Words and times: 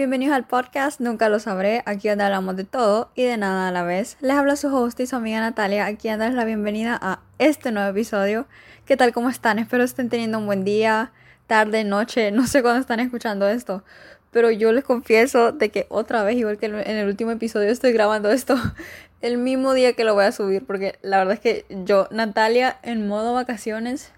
bienvenidos 0.00 0.34
al 0.34 0.46
podcast 0.46 0.98
Nunca 0.98 1.28
lo 1.28 1.38
sabré, 1.40 1.82
aquí 1.84 2.08
donde 2.08 2.24
hablamos 2.24 2.56
de 2.56 2.64
todo 2.64 3.10
y 3.14 3.24
de 3.24 3.36
nada 3.36 3.68
a 3.68 3.70
la 3.70 3.82
vez. 3.82 4.16
Les 4.22 4.34
habla 4.34 4.56
su 4.56 4.74
host 4.74 4.98
y 4.98 5.06
su 5.06 5.14
amiga 5.14 5.40
Natalia, 5.40 5.84
aquí 5.84 6.08
dándoles 6.08 6.32
la 6.32 6.46
bienvenida 6.46 6.98
a 7.02 7.20
este 7.38 7.70
nuevo 7.70 7.90
episodio. 7.90 8.46
¿Qué 8.86 8.96
tal? 8.96 9.12
¿Cómo 9.12 9.28
están? 9.28 9.58
Espero 9.58 9.84
estén 9.84 10.08
teniendo 10.08 10.38
un 10.38 10.46
buen 10.46 10.64
día, 10.64 11.12
tarde, 11.46 11.84
noche, 11.84 12.30
no 12.30 12.46
sé 12.46 12.62
cuándo 12.62 12.80
están 12.80 12.98
escuchando 12.98 13.46
esto. 13.46 13.84
Pero 14.30 14.50
yo 14.50 14.72
les 14.72 14.84
confieso 14.84 15.52
de 15.52 15.68
que 15.68 15.84
otra 15.90 16.22
vez, 16.22 16.38
igual 16.38 16.56
que 16.56 16.64
en 16.64 16.76
el 16.76 17.06
último 17.06 17.32
episodio, 17.32 17.68
estoy 17.68 17.92
grabando 17.92 18.30
esto 18.30 18.56
el 19.20 19.36
mismo 19.36 19.74
día 19.74 19.92
que 19.92 20.04
lo 20.04 20.14
voy 20.14 20.24
a 20.24 20.32
subir. 20.32 20.64
Porque 20.64 20.98
la 21.02 21.18
verdad 21.18 21.34
es 21.34 21.40
que 21.40 21.66
yo, 21.84 22.08
Natalia, 22.10 22.78
en 22.82 23.06
modo 23.06 23.34
vacaciones, 23.34 24.12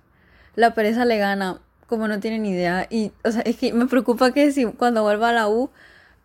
la 0.54 0.74
pereza 0.74 1.04
le 1.04 1.18
gana 1.18 1.60
como 1.92 2.08
no 2.08 2.20
tienen 2.20 2.46
idea. 2.46 2.86
Y, 2.88 3.12
o 3.22 3.30
sea, 3.30 3.42
es 3.42 3.58
que 3.58 3.74
me 3.74 3.84
preocupa 3.84 4.32
que 4.32 4.50
si 4.50 4.64
cuando 4.64 5.02
vuelva 5.02 5.28
a 5.28 5.32
la 5.32 5.48
U 5.50 5.68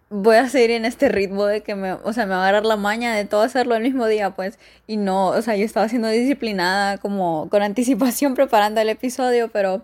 voy 0.09 0.38
a 0.38 0.48
seguir 0.48 0.71
en 0.71 0.85
este 0.85 1.09
ritmo 1.09 1.45
de 1.45 1.62
que 1.62 1.76
me, 1.76 1.91
o 1.91 2.13
sea, 2.13 2.26
me 2.26 2.31
va 2.31 2.38
a 2.38 2.43
agarrar 2.43 2.66
la 2.66 2.77
maña 2.77 3.13
de 3.13 3.26
todo 3.26 3.41
hacerlo 3.41 3.76
el 3.76 3.84
mismo 3.84 4.07
día, 4.07 4.30
pues. 4.31 4.59
Y 4.88 4.95
no, 4.95 5.27
o 5.27 5.41
sea, 5.41 5.57
yo 5.57 5.66
estaba 5.66 5.90
siendo 5.90 6.07
disciplinada, 6.07 6.99
como 6.99 7.49
con 7.49 7.63
anticipación 7.63 8.34
preparando 8.35 8.80
el 8.80 8.88
episodio, 8.88 9.49
pero 9.49 9.84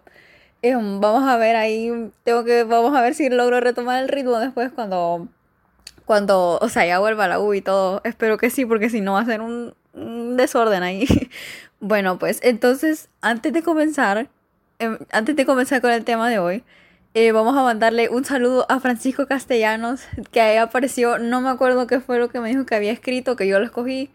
eh, 0.61 0.73
vamos 0.75 1.23
a 1.27 1.35
ver 1.35 1.57
ahí, 1.57 1.91
tengo 2.23 2.45
que, 2.45 2.63
vamos 2.63 2.95
a 2.95 3.01
ver 3.01 3.13
si 3.13 3.27
logro 3.29 3.59
retomar 3.59 4.01
el 4.01 4.07
ritmo 4.07 4.39
después 4.39 4.71
cuando, 4.71 5.27
cuando, 6.05 6.59
o 6.61 6.69
sea, 6.69 6.85
ya 6.85 6.99
vuelva 6.99 7.25
a 7.25 7.27
la 7.27 7.39
U 7.41 7.53
y 7.53 7.61
todo. 7.61 7.99
Espero 8.05 8.37
que 8.37 8.49
sí, 8.49 8.65
porque 8.65 8.89
si 8.89 9.01
no 9.01 9.13
va 9.13 9.19
a 9.19 9.25
ser 9.25 9.41
un, 9.41 9.75
un 9.93 10.37
desorden 10.37 10.81
ahí. 10.83 11.05
bueno, 11.81 12.17
pues 12.19 12.39
entonces, 12.41 13.09
antes 13.21 13.51
de 13.51 13.63
comenzar, 13.63 14.29
Em, 14.83 14.97
antes 15.11 15.35
de 15.37 15.45
comenzar 15.45 15.79
con 15.79 15.91
el 15.91 16.03
tema 16.03 16.29
de 16.29 16.39
hoy, 16.39 16.63
eh, 17.13 17.31
vamos 17.31 17.55
a 17.55 17.63
mandarle 17.63 18.09
un 18.09 18.25
saludo 18.25 18.65
a 18.67 18.81
Francisco 18.81 19.27
Castellanos, 19.27 20.01
que 20.31 20.41
ahí 20.41 20.57
apareció, 20.57 21.19
no 21.19 21.39
me 21.39 21.49
acuerdo 21.49 21.87
qué 21.87 22.01
fue 22.01 22.19
lo 22.19 22.27
que 22.27 22.41
me 22.41 22.49
dijo 22.49 22.65
que 22.65 22.75
había 22.75 22.91
escrito, 22.91 23.37
que 23.37 23.47
yo 23.47 23.59
lo 23.59 23.65
escogí. 23.65 24.09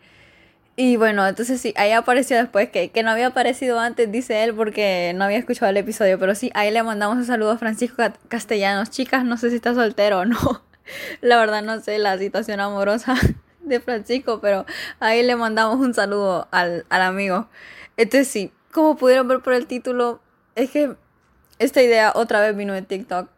Y 0.77 0.97
bueno, 0.97 1.27
entonces 1.27 1.61
sí, 1.61 1.73
ahí 1.77 1.93
apareció 1.93 2.37
después, 2.37 2.69
que, 2.69 2.91
que 2.91 3.03
no 3.03 3.11
había 3.11 3.29
aparecido 3.29 3.81
antes, 3.81 4.13
dice 4.13 4.45
él, 4.45 4.55
porque 4.55 5.13
no 5.17 5.25
había 5.25 5.39
escuchado 5.39 5.71
el 5.71 5.77
episodio, 5.79 6.19
pero 6.19 6.35
sí, 6.35 6.51
ahí 6.55 6.71
le 6.71 6.83
mandamos 6.83 7.17
un 7.17 7.25
saludo 7.25 7.53
a 7.53 7.59
Francisco 7.59 8.03
Castellanos. 8.29 8.91
Chicas, 8.91 9.25
no 9.25 9.39
sé 9.39 9.49
si 9.49 9.57
está 9.57 9.75
soltero 9.75 10.21
o 10.21 10.25
no. 10.27 10.39
La 11.23 11.39
verdad 11.39 11.63
no 11.63 11.81
sé 11.81 11.99
la 11.99 12.19
situación 12.19 12.61
amorosa 12.61 13.15
de 13.61 13.81
Francisco, 13.81 14.41
pero 14.43 14.67
ahí 15.01 15.23
le 15.23 15.35
mandamos 15.35 15.79
un 15.81 15.95
saludo 15.95 16.47
al, 16.51 16.85
al 16.91 17.03
amigo. 17.03 17.49
Entonces 17.97 18.29
sí, 18.29 18.53
como 18.71 18.97
pudieron 18.97 19.29
ver 19.29 19.41
por 19.41 19.55
el 19.55 19.67
título, 19.67 20.21
es 20.59 20.71
que 20.71 20.95
esta 21.59 21.83
idea 21.83 22.13
otra 22.15 22.41
vez 22.41 22.57
vino 22.57 22.75
de 22.75 22.83
TikTok. 22.83 23.29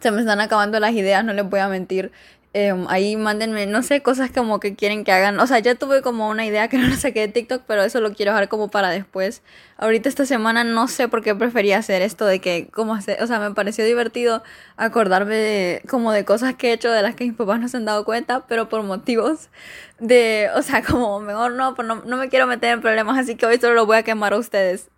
Se 0.00 0.10
me 0.10 0.20
están 0.20 0.40
acabando 0.40 0.78
las 0.78 0.92
ideas, 0.92 1.24
no 1.24 1.32
les 1.32 1.48
voy 1.48 1.60
a 1.60 1.68
mentir. 1.68 2.12
Em, 2.54 2.86
ahí 2.88 3.14
mándenme, 3.16 3.66
no 3.66 3.82
sé, 3.82 4.00
cosas 4.02 4.30
como 4.30 4.58
que 4.58 4.74
quieren 4.74 5.04
que 5.04 5.12
hagan. 5.12 5.38
O 5.38 5.46
sea, 5.46 5.58
ya 5.58 5.74
tuve 5.74 6.00
como 6.02 6.28
una 6.28 6.46
idea 6.46 6.68
que 6.68 6.78
no 6.78 6.88
la 6.88 6.96
saqué 6.96 7.20
de 7.20 7.28
TikTok, 7.28 7.64
pero 7.66 7.82
eso 7.82 8.00
lo 8.00 8.14
quiero 8.14 8.32
dejar 8.32 8.48
como 8.48 8.68
para 8.70 8.90
después. 8.90 9.42
Ahorita 9.76 10.08
esta 10.08 10.24
semana 10.24 10.64
no 10.64 10.88
sé 10.88 11.08
por 11.08 11.22
qué 11.22 11.34
prefería 11.34 11.78
hacer 11.78 12.02
esto 12.02 12.24
de 12.26 12.40
que, 12.40 12.68
como 12.72 12.94
hacer, 12.94 13.22
o 13.22 13.26
sea, 13.26 13.38
me 13.40 13.52
pareció 13.52 13.84
divertido 13.84 14.42
acordarme 14.76 15.36
de, 15.36 15.82
como 15.88 16.12
de 16.12 16.24
cosas 16.24 16.54
que 16.54 16.70
he 16.70 16.72
hecho 16.72 16.90
de 16.90 17.02
las 17.02 17.14
que 17.14 17.24
mis 17.24 17.34
papás 17.34 17.60
no 17.60 17.68
se 17.68 17.76
han 17.76 17.84
dado 17.84 18.04
cuenta, 18.04 18.46
pero 18.46 18.68
por 18.68 18.82
motivos 18.82 19.50
de, 19.98 20.48
o 20.54 20.62
sea, 20.62 20.82
como 20.86 21.20
mejor 21.20 21.52
no, 21.52 21.74
pues 21.74 21.86
no, 21.86 21.96
no 22.04 22.16
me 22.16 22.28
quiero 22.28 22.46
meter 22.46 22.70
en 22.72 22.80
problemas, 22.80 23.18
así 23.18 23.36
que 23.36 23.46
hoy 23.46 23.58
solo 23.58 23.74
lo 23.74 23.86
voy 23.86 23.98
a 23.98 24.02
quemar 24.04 24.32
a 24.32 24.38
ustedes 24.38 24.88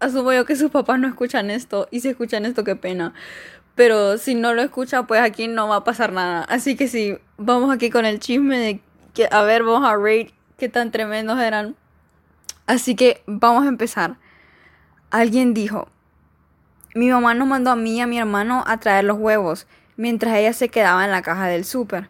asumo 0.00 0.32
yo 0.32 0.44
que 0.44 0.56
sus 0.56 0.70
papás 0.70 0.98
no 0.98 1.08
escuchan 1.08 1.50
esto 1.50 1.88
y 1.90 2.00
si 2.00 2.08
escuchan 2.08 2.44
esto 2.46 2.64
qué 2.64 2.76
pena. 2.76 3.14
Pero 3.74 4.16
si 4.18 4.34
no 4.34 4.54
lo 4.54 4.62
escuchan, 4.62 5.06
pues 5.06 5.20
aquí 5.20 5.48
no 5.48 5.68
va 5.68 5.76
a 5.76 5.84
pasar 5.84 6.12
nada. 6.12 6.44
Así 6.48 6.76
que 6.76 6.88
sí, 6.88 7.18
vamos 7.36 7.74
aquí 7.74 7.90
con 7.90 8.06
el 8.06 8.20
chisme 8.20 8.58
de 8.58 8.80
que, 9.12 9.28
a 9.30 9.42
ver, 9.42 9.62
vamos 9.62 9.88
a 9.88 9.96
rate 9.96 10.32
qué 10.56 10.68
tan 10.68 10.90
tremendos 10.90 11.38
eran. 11.38 11.76
Así 12.66 12.94
que 12.94 13.22
vamos 13.26 13.64
a 13.64 13.68
empezar. 13.68 14.16
Alguien 15.10 15.52
dijo, 15.52 15.88
mi 16.94 17.10
mamá 17.10 17.34
nos 17.34 17.46
mandó 17.46 17.70
a 17.70 17.76
mí 17.76 17.98
y 17.98 18.00
a 18.00 18.06
mi 18.06 18.18
hermano 18.18 18.64
a 18.66 18.78
traer 18.78 19.04
los 19.04 19.18
huevos, 19.18 19.66
mientras 19.96 20.34
ella 20.36 20.54
se 20.54 20.70
quedaba 20.70 21.04
en 21.04 21.10
la 21.10 21.20
caja 21.20 21.46
del 21.46 21.66
súper. 21.66 22.08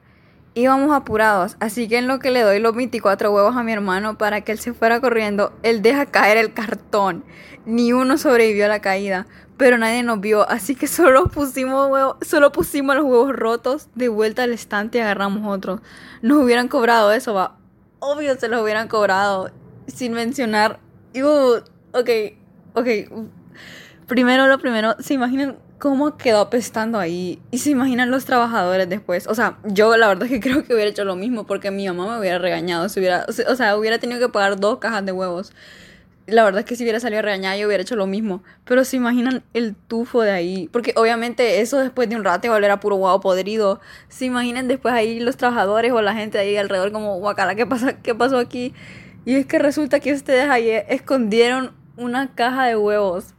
Íbamos 0.59 0.97
apurados, 0.97 1.59
así 1.61 1.87
que 1.87 1.99
en 1.99 2.07
lo 2.07 2.19
que 2.19 2.31
le 2.31 2.41
doy 2.41 2.61
los 2.61 2.75
24 2.75 3.31
huevos 3.31 3.55
a 3.57 3.63
mi 3.63 3.73
hermano 3.73 4.17
para 4.17 4.41
que 4.41 4.53
él 4.53 4.59
se 4.59 4.73
fuera 4.73 5.03
corriendo, 5.03 5.53
él 5.63 5.83
deja 5.83 6.07
caer 6.07 6.39
el 6.39 6.55
cartón. 6.55 7.27
Ni 7.67 7.93
uno 7.93 8.17
sobrevivió 8.17 8.65
a 8.65 8.69
la 8.69 8.81
caída, 8.81 9.27
pero 9.59 9.77
nadie 9.77 10.03
nos 10.03 10.19
vio, 10.19 10.49
así 10.49 10.75
que 10.75 10.87
solo 10.87 11.27
pusimos, 11.27 12.17
solo 12.23 12.53
pusimos 12.53 12.97
los 12.97 13.05
huevos 13.05 13.37
rotos 13.37 13.91
de 13.95 14.09
vuelta 14.09 14.45
al 14.45 14.55
estante 14.55 14.97
y 14.97 15.03
agarramos 15.03 15.47
otros. 15.47 15.83
Nos 16.23 16.43
hubieran 16.43 16.69
cobrado 16.69 17.13
eso, 17.13 17.35
va. 17.35 17.59
Obvio 17.99 18.35
se 18.41 18.49
los 18.49 18.63
hubieran 18.63 18.89
cobrado, 18.89 19.51
sin 19.89 20.15
mencionar. 20.15 20.81
Uh, 21.15 21.57
ok, 21.93 22.11
ok. 22.73 22.89
Primero 24.07 24.47
lo 24.47 24.59
primero, 24.59 24.97
¿se 25.01 25.13
imaginan 25.13 25.59
cómo 25.79 26.17
quedó 26.17 26.41
apestando 26.41 26.99
ahí. 26.99 27.41
Y 27.51 27.59
se 27.59 27.71
imaginan 27.71 28.11
los 28.11 28.25
trabajadores 28.25 28.89
después. 28.89 29.27
O 29.27 29.35
sea, 29.35 29.59
yo 29.65 29.97
la 29.97 30.09
verdad 30.09 30.25
es 30.25 30.31
que 30.31 30.41
creo 30.49 30.65
que 30.65 30.75
hubiera 30.75 30.91
hecho 30.91 31.05
lo 31.05 31.17
mismo 31.17 31.47
porque 31.47 31.71
mi 31.71 31.87
mamá 31.87 32.13
me 32.13 32.21
hubiera 32.21 32.39
regañado. 32.39 32.89
Si 32.89 33.01
hubiera, 33.01 33.27
o 33.29 33.55
sea, 33.55 33.77
hubiera 33.77 33.99
tenido 33.99 34.21
que 34.21 34.29
pagar 34.29 34.59
dos 34.59 34.79
cajas 34.79 35.05
de 35.05 35.13
huevos. 35.13 35.53
La 36.27 36.43
verdad 36.43 36.61
es 36.61 36.67
que 36.67 36.75
si 36.75 36.83
hubiera 36.83 36.99
salido 36.99 37.23
regañada 37.23 37.57
yo 37.57 37.69
hubiera 37.69 37.83
hecho 37.83 37.95
lo 37.95 38.07
mismo. 38.07 38.43
Pero 38.65 38.85
se 38.85 38.97
imaginan 38.97 39.45
el 39.55 39.77
tufo 39.77 40.23
de 40.23 40.33
ahí. 40.33 40.69
Porque 40.73 40.93
obviamente 40.97 41.61
eso 41.61 41.79
después 41.79 42.09
de 42.09 42.17
un 42.17 42.25
rato 42.25 42.47
iba 42.47 42.73
a 42.73 42.81
puro 42.81 42.97
huevo 42.97 43.21
podrido. 43.21 43.81
Se 44.09 44.25
imaginan 44.25 44.67
después 44.67 44.93
ahí 44.93 45.21
los 45.21 45.37
trabajadores 45.37 45.93
o 45.93 46.03
la 46.03 46.15
gente 46.15 46.39
ahí 46.39 46.57
alrededor 46.57 46.91
como, 46.91 47.19
guacala, 47.19 47.55
¿qué, 47.55 47.67
pasa, 47.67 48.01
¿qué 48.03 48.15
pasó 48.15 48.39
aquí? 48.39 48.75
Y 49.25 49.35
es 49.35 49.47
que 49.47 49.59
resulta 49.59 50.01
que 50.01 50.13
ustedes 50.13 50.49
ahí 50.49 50.71
escondieron 50.89 51.73
una 51.97 52.35
caja 52.35 52.67
de 52.67 52.77
huevos 52.77 53.36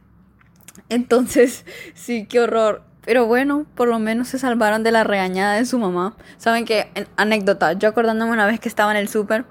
entonces, 0.88 1.64
sí, 1.94 2.26
qué 2.26 2.40
horror. 2.40 2.82
Pero 3.04 3.26
bueno, 3.26 3.64
por 3.74 3.88
lo 3.88 3.98
menos 3.98 4.28
se 4.28 4.38
salvaron 4.38 4.82
de 4.82 4.92
la 4.92 5.02
regañada 5.02 5.54
de 5.54 5.64
su 5.64 5.78
mamá. 5.78 6.14
Saben 6.36 6.66
que, 6.66 6.90
anécdota, 7.16 7.72
yo 7.72 7.88
acordándome 7.88 8.32
una 8.32 8.46
vez 8.46 8.60
que 8.60 8.68
estaba 8.68 8.90
en 8.90 8.98
el 8.98 9.08
súper, 9.08 9.46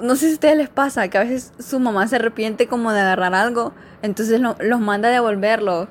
no 0.00 0.14
sé 0.14 0.26
si 0.26 0.30
a 0.30 0.34
ustedes 0.34 0.56
les 0.56 0.68
pasa 0.68 1.08
que 1.08 1.18
a 1.18 1.24
veces 1.24 1.52
su 1.58 1.80
mamá 1.80 2.06
se 2.06 2.16
arrepiente 2.16 2.66
como 2.66 2.92
de 2.92 3.00
agarrar 3.00 3.34
algo, 3.34 3.74
entonces 4.02 4.40
los 4.40 4.80
manda 4.80 5.08
a 5.08 5.12
devolverlo. 5.12 5.88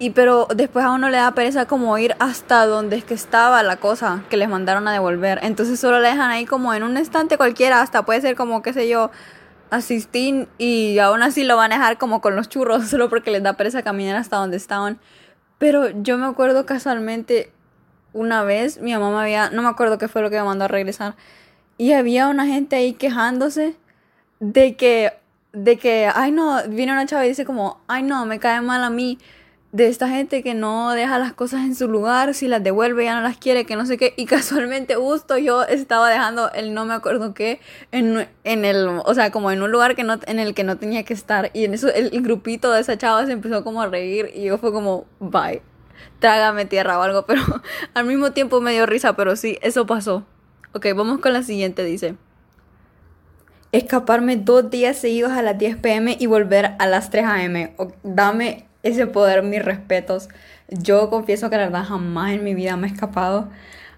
Y 0.00 0.10
pero 0.10 0.46
después 0.54 0.84
a 0.84 0.92
uno 0.92 1.08
le 1.08 1.16
da 1.16 1.32
pereza 1.32 1.66
como 1.66 1.98
ir 1.98 2.14
hasta 2.20 2.64
donde 2.66 2.96
es 2.96 3.04
que 3.04 3.14
estaba 3.14 3.64
la 3.64 3.78
cosa 3.78 4.22
que 4.30 4.36
les 4.36 4.48
mandaron 4.48 4.86
a 4.86 4.92
devolver. 4.92 5.40
Entonces 5.42 5.80
solo 5.80 5.98
le 5.98 6.08
dejan 6.08 6.30
ahí 6.30 6.46
como 6.46 6.72
en 6.72 6.84
un 6.84 6.96
estante 6.96 7.36
cualquiera, 7.36 7.82
hasta 7.82 8.04
puede 8.04 8.20
ser 8.20 8.36
como, 8.36 8.62
qué 8.62 8.72
sé 8.72 8.88
yo, 8.88 9.10
asistín 9.70 10.48
y 10.58 10.98
aún 10.98 11.22
así 11.22 11.44
lo 11.44 11.56
van 11.56 11.72
a 11.72 11.76
dejar 11.76 11.98
como 11.98 12.20
con 12.20 12.36
los 12.36 12.48
churros 12.48 12.86
solo 12.88 13.08
porque 13.08 13.30
les 13.30 13.42
da 13.42 13.54
pereza 13.54 13.82
caminar 13.82 14.16
hasta 14.16 14.36
donde 14.36 14.56
estaban. 14.56 14.98
Pero 15.58 15.90
yo 16.02 16.18
me 16.18 16.26
acuerdo 16.26 16.66
casualmente 16.66 17.52
una 18.12 18.42
vez 18.44 18.80
mi 18.80 18.92
mamá 18.92 19.10
me 19.10 19.20
había, 19.20 19.50
no 19.50 19.62
me 19.62 19.68
acuerdo 19.68 19.98
qué 19.98 20.08
fue 20.08 20.22
lo 20.22 20.30
que 20.30 20.36
me 20.36 20.44
mandó 20.44 20.64
a 20.64 20.68
regresar 20.68 21.14
y 21.76 21.92
había 21.92 22.28
una 22.28 22.46
gente 22.46 22.76
ahí 22.76 22.94
quejándose 22.94 23.76
de 24.40 24.76
que 24.76 25.12
de 25.52 25.78
que 25.78 26.10
ay 26.14 26.30
no, 26.30 26.60
viene 26.68 26.92
una 26.92 27.06
chava 27.06 27.24
y 27.24 27.30
dice 27.30 27.44
como, 27.44 27.80
"Ay 27.88 28.02
no, 28.02 28.26
me 28.26 28.38
cae 28.38 28.60
mal 28.60 28.84
a 28.84 28.90
mí." 28.90 29.18
De 29.70 29.86
esta 29.88 30.08
gente 30.08 30.42
que 30.42 30.54
no 30.54 30.92
deja 30.92 31.18
las 31.18 31.34
cosas 31.34 31.60
en 31.60 31.74
su 31.74 31.88
lugar, 31.88 32.32
si 32.32 32.48
las 32.48 32.64
devuelve 32.64 33.04
ya 33.04 33.14
no 33.14 33.20
las 33.20 33.36
quiere, 33.36 33.66
que 33.66 33.76
no 33.76 33.84
sé 33.84 33.98
qué. 33.98 34.14
Y 34.16 34.24
casualmente 34.26 34.94
justo 34.94 35.36
yo 35.36 35.62
estaba 35.62 36.08
dejando 36.08 36.50
el 36.52 36.72
no 36.72 36.84
me 36.84 36.94
acuerdo 36.94 37.34
qué 37.34 37.60
en, 37.92 38.26
en 38.44 38.64
el, 38.64 38.88
o 39.04 39.14
sea, 39.14 39.30
como 39.30 39.50
en 39.50 39.62
un 39.62 39.70
lugar 39.70 39.94
que 39.94 40.04
no, 40.04 40.18
en 40.26 40.38
el 40.38 40.54
que 40.54 40.64
no 40.64 40.78
tenía 40.78 41.02
que 41.02 41.12
estar. 41.12 41.50
Y 41.52 41.64
en 41.64 41.74
eso 41.74 41.88
el, 41.88 42.10
grupito 42.22 42.72
de 42.72 42.80
esa 42.80 42.96
chava 42.96 43.26
se 43.26 43.32
empezó 43.32 43.62
como 43.62 43.82
a 43.82 43.86
reír 43.86 44.30
y 44.34 44.44
yo 44.44 44.58
fue 44.58 44.72
como, 44.72 45.06
bye, 45.20 45.62
trágame 46.18 46.64
tierra 46.64 46.98
o 46.98 47.02
algo. 47.02 47.22
Pero 47.26 47.42
al 47.94 48.06
mismo 48.06 48.32
tiempo 48.32 48.60
me 48.60 48.72
dio 48.72 48.86
risa, 48.86 49.14
pero 49.16 49.36
sí, 49.36 49.58
eso 49.62 49.86
pasó. 49.86 50.24
Ok, 50.72 50.86
vamos 50.94 51.20
con 51.20 51.32
la 51.32 51.42
siguiente, 51.42 51.84
dice. 51.84 52.16
Escaparme 53.70 54.36
dos 54.36 54.70
días 54.70 54.96
seguidos 54.96 55.32
a 55.32 55.42
las 55.42 55.58
10 55.58 55.76
pm 55.76 56.16
y 56.18 56.26
volver 56.26 56.74
a 56.78 56.86
las 56.86 57.10
3 57.10 57.24
am. 57.24 57.70
dame 58.02 58.67
ese 58.88 59.06
poder, 59.06 59.42
mis 59.42 59.64
respetos. 59.64 60.28
Yo 60.68 61.10
confieso 61.10 61.50
que 61.50 61.56
la 61.56 61.64
verdad 61.64 61.84
jamás 61.84 62.32
en 62.32 62.44
mi 62.44 62.54
vida 62.54 62.76
me 62.76 62.88
he 62.88 62.90
escapado 62.90 63.48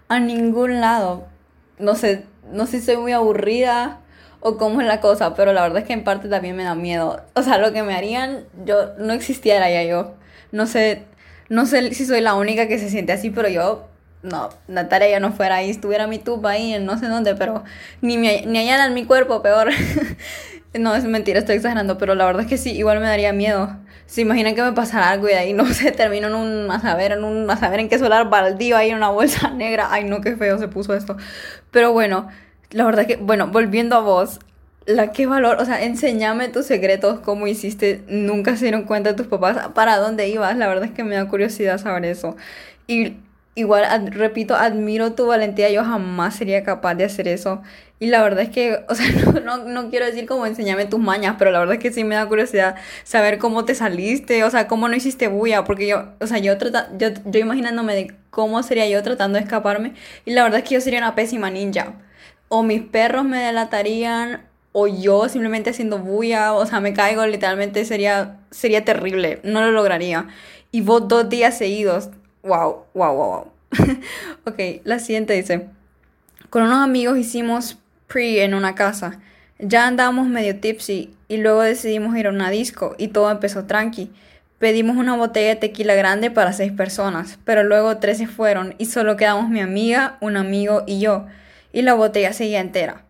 a 0.09 0.21
ningún 0.21 0.81
lado. 0.81 1.27
No 1.79 1.95
sé, 1.95 2.25
no 2.53 2.67
sé 2.67 2.81
si 2.81 2.87
soy 2.87 2.97
muy 2.97 3.13
aburrida 3.13 4.01
o 4.41 4.57
cómo 4.57 4.81
es 4.81 4.87
la 4.87 5.01
cosa, 5.01 5.35
pero 5.35 5.53
la 5.53 5.63
verdad 5.63 5.79
es 5.79 5.85
que 5.85 5.93
en 5.93 6.05
parte 6.05 6.29
también 6.29 6.57
me 6.57 6.65
da 6.65 6.75
miedo. 6.75 7.23
O 7.35 7.43
sea, 7.43 7.59
lo 7.59 7.73
que 7.73 7.83
me 7.83 7.95
harían, 7.95 8.45
yo 8.65 8.95
no 8.99 9.13
existiera 9.13 9.71
ya 9.71 9.83
yo. 9.85 10.15
No 10.53 10.67
sé, 10.67 11.05
no 11.49 11.67
sé 11.67 11.95
si 11.95 12.07
soy 12.07 12.21
la 12.21 12.35
única 12.35 12.67
que 12.69 12.79
se 12.79 12.89
siente 12.91 13.13
así, 13.13 13.31
pero 13.31 13.49
yo, 13.49 13.89
no, 14.23 14.51
Natalia 14.69 15.11
ya 15.11 15.21
no 15.21 15.33
fuera 15.33 15.57
ahí, 15.57 15.71
estuviera 15.71 16.07
mi 16.07 16.19
tuba 16.19 16.51
ahí 16.51 16.75
en 16.75 16.87
no 16.87 16.99
sé 16.99 17.07
dónde, 17.07 17.35
pero 17.35 17.65
ni, 18.01 18.17
ni 18.17 18.59
allá 18.59 18.87
en 18.87 18.95
mi 18.95 19.05
cuerpo, 19.05 19.43
peor. 19.43 19.71
No, 20.79 20.95
es 20.95 21.05
mentira, 21.05 21.41
estoy 21.41 21.57
exagerando, 21.57 21.99
pero 21.99 22.15
la 22.15 22.25
verdad 22.27 22.43
es 22.43 22.49
que 22.49 22.57
sí, 22.57 22.71
igual 22.71 23.01
me 23.01 23.07
daría 23.07 23.33
miedo. 23.33 23.77
Se 24.07 24.21
imaginan 24.21 24.55
que 24.55 24.63
me 24.63 24.73
pasara 24.73 25.11
algo 25.11 25.29
y 25.29 25.33
ahí 25.33 25.53
no 25.53 25.67
se 25.67 25.91
termino 25.93 26.29
en 26.29 26.35
un, 26.35 26.71
a 26.71 26.81
saber, 26.81 27.13
en 27.13 27.25
un, 27.25 27.51
a 27.51 27.75
en 27.75 27.89
qué 27.89 27.99
solar 27.99 28.31
baldío, 28.31 28.77
ahí 28.77 28.91
en 28.91 28.97
una 28.97 29.11
bolsa 29.11 29.51
negra. 29.55 29.89
Ay, 29.91 30.05
no, 30.05 30.21
qué 30.21 30.37
feo 30.37 30.59
se 30.59 30.69
puso 30.69 30.95
esto. 30.95 31.17
Pero 31.73 31.93
bueno, 31.93 32.29
la 32.71 32.85
verdad 32.85 33.07
que, 33.07 33.17
bueno, 33.17 33.49
volviendo 33.49 33.97
a 33.97 34.01
vos, 34.01 34.39
la 34.87 35.13
qué 35.13 35.27
valor, 35.27 35.59
o 35.61 35.65
sea, 35.65 35.83
enséñame 35.83 36.49
tus 36.49 36.67
secretos, 36.67 37.21
cómo 37.21 37.47
hiciste, 37.49 38.03
nunca 38.09 38.57
se 38.57 38.67
dieron 38.67 38.85
cuenta 38.85 39.17
tus 39.17 39.27
papás, 39.27 39.69
para 39.75 39.97
dónde 39.97 40.29
ibas, 40.29 40.57
la 40.57 40.69
verdad 40.69 40.85
es 40.85 40.93
que 40.93 41.05
me 41.05 41.17
da 41.17 41.29
curiosidad 41.29 41.79
saber 41.79 42.05
eso. 42.05 42.37
Y 42.87 43.17
igual, 43.61 44.13
repito, 44.13 44.55
admiro 44.57 45.13
tu 45.13 45.27
valentía, 45.27 45.71
yo 45.71 45.85
jamás 45.85 46.37
sería 46.37 46.65
capaz 46.65 46.95
de 46.95 47.05
hacer 47.05 47.29
eso. 47.29 47.63
Y 47.99 48.07
la 48.07 48.23
verdad 48.23 48.43
es 48.43 48.49
que, 48.49 48.85
o 48.89 48.95
sea, 48.95 49.07
no, 49.45 49.59
no, 49.59 49.91
quiero 49.91 50.07
decir 50.07 50.27
como 50.27 50.47
enséñame 50.47 50.87
tus 50.87 50.99
mañas, 50.99 51.37
pero 51.39 51.51
la 51.51 51.59
verdad 51.59 51.75
es 51.75 51.81
que 51.81 51.93
sí 51.93 52.03
me 52.03 52.15
da 52.15 52.27
curiosidad 52.27 52.77
saber 53.05 53.39
cómo 53.39 53.65
te 53.65 53.75
saliste, 53.75 54.43
o 54.45 54.51
sea, 54.51 54.67
cómo 54.67 54.89
no 54.89 54.97
hiciste 54.97 55.29
bulla, 55.29 55.65
porque 55.65 55.87
yo, 55.87 56.09
o 56.21 56.27
sea, 56.27 56.39
yo, 56.39 56.57
trata, 56.59 56.89
yo, 56.99 57.09
yo 57.27 57.41
imaginándome 57.41 57.95
de 57.95 58.15
cómo 58.31 58.63
sería 58.63 58.89
yo 58.89 59.03
tratando 59.03 59.39
de 59.39 59.45
escaparme, 59.45 59.95
y 60.25 60.33
la 60.33 60.43
verdad 60.45 60.61
es 60.61 60.69
que 60.69 60.75
yo 60.75 60.81
sería 60.81 60.99
una 60.99 61.15
pésima 61.15 61.51
ninja. 61.51 61.95
O 62.49 62.63
mis 62.63 62.83
perros 62.83 63.25
me 63.25 63.39
delatarían, 63.39 64.43
o 64.73 64.87
yo 64.87 65.29
simplemente 65.29 65.71
haciendo 65.71 65.99
bulla, 65.99 66.55
o 66.55 66.65
sea, 66.67 66.81
me 66.81 66.95
caigo, 66.95 67.27
literalmente 67.27 67.85
sería, 67.85 68.39
sería 68.51 68.85
terrible, 68.85 69.41
no 69.43 69.61
lo 69.61 69.73
lograría. 69.73 70.29
Y 70.73 70.83
vos 70.83 71.09
dos 71.09 71.29
días 71.29 71.59
seguidos, 71.59 72.11
wow, 72.43 72.85
wow, 72.95 73.15
wow, 73.15 73.31
wow. 73.31 73.53
ok, 74.47 74.83
la 74.85 74.99
siguiente 74.99 75.35
dice, 75.35 75.69
con 76.51 76.63
unos 76.63 76.79
amigos 76.79 77.19
hicimos 77.19 77.79
pre 78.07 78.45
en 78.45 78.55
una 78.55 78.75
casa. 78.75 79.21
Ya 79.59 79.87
andábamos 79.87 80.27
medio 80.27 80.59
tipsy 80.59 81.15
y 81.29 81.37
luego 81.37 81.63
decidimos 81.63 82.17
ir 82.17 82.27
a 82.27 82.31
una 82.31 82.51
disco 82.51 82.95
y 82.99 83.09
todo 83.09 83.31
empezó 83.31 83.67
tranqui. 83.67 84.11
Pedimos 84.59 84.97
una 84.97 85.17
botella 85.17 85.51
de 85.51 85.57
tequila 85.57 85.95
grande 85.95 86.31
para 86.31 86.53
seis 86.53 86.73
personas, 86.73 87.39
pero 87.45 87.63
luego 87.63 87.99
tres 87.99 88.19
se 88.19 88.27
fueron 88.27 88.75
y 88.79 88.87
solo 88.87 89.17
quedamos 89.17 89.49
mi 89.49 89.61
amiga, 89.61 90.19
un 90.21 90.37
amigo 90.37 90.83
y 90.87 91.01
yo, 91.01 91.27
y 91.73 91.83
la 91.83 91.95
botella 91.95 92.33
seguía 92.33 92.61
entera. 92.61 93.05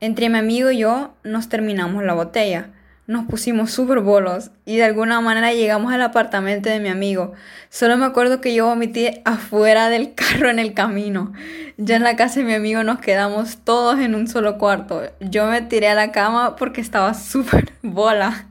Entre 0.00 0.28
mi 0.28 0.38
amigo 0.38 0.70
y 0.70 0.78
yo 0.78 1.14
nos 1.24 1.48
terminamos 1.48 2.04
la 2.04 2.14
botella 2.14 2.68
nos 3.06 3.26
pusimos 3.26 3.70
súper 3.72 4.00
bolos 4.00 4.50
y 4.64 4.76
de 4.76 4.84
alguna 4.84 5.20
manera 5.20 5.52
llegamos 5.52 5.92
al 5.92 6.02
apartamento 6.02 6.68
de 6.68 6.80
mi 6.80 6.88
amigo. 6.88 7.32
Solo 7.68 7.96
me 7.96 8.06
acuerdo 8.06 8.40
que 8.40 8.54
yo 8.54 8.66
vomité 8.66 9.22
afuera 9.24 9.88
del 9.88 10.14
carro 10.16 10.50
en 10.50 10.58
el 10.58 10.74
camino. 10.74 11.32
Ya 11.76 11.96
en 11.96 12.04
la 12.04 12.16
casa 12.16 12.40
de 12.40 12.46
mi 12.46 12.54
amigo 12.54 12.84
nos 12.84 13.00
quedamos 13.00 13.58
todos 13.58 13.98
en 13.98 14.14
un 14.14 14.28
solo 14.28 14.58
cuarto. 14.58 15.02
Yo 15.20 15.46
me 15.46 15.62
tiré 15.62 15.88
a 15.88 15.94
la 15.94 16.12
cama 16.12 16.56
porque 16.56 16.80
estaba 16.80 17.14
súper 17.14 17.72
bola. 17.82 18.46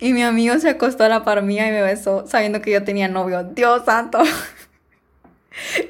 Y 0.00 0.12
mi 0.12 0.22
amigo 0.22 0.58
se 0.58 0.68
acostó 0.68 1.04
a 1.04 1.08
la 1.08 1.24
par 1.24 1.42
mía 1.42 1.68
y 1.68 1.72
me 1.72 1.82
besó 1.82 2.26
sabiendo 2.26 2.60
que 2.62 2.70
yo 2.70 2.84
tenía 2.84 3.08
novio. 3.08 3.44
Dios 3.44 3.84
santo. 3.84 4.20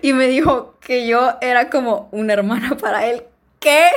Y 0.01 0.15
me 0.15 0.29
dijo 0.29 0.77
que 0.81 1.07
yo 1.07 1.37
era 1.43 1.69
como 1.69 2.09
una 2.11 2.33
hermana 2.33 2.79
para 2.79 3.05
él. 3.05 3.25
¿Qué? 3.61 3.91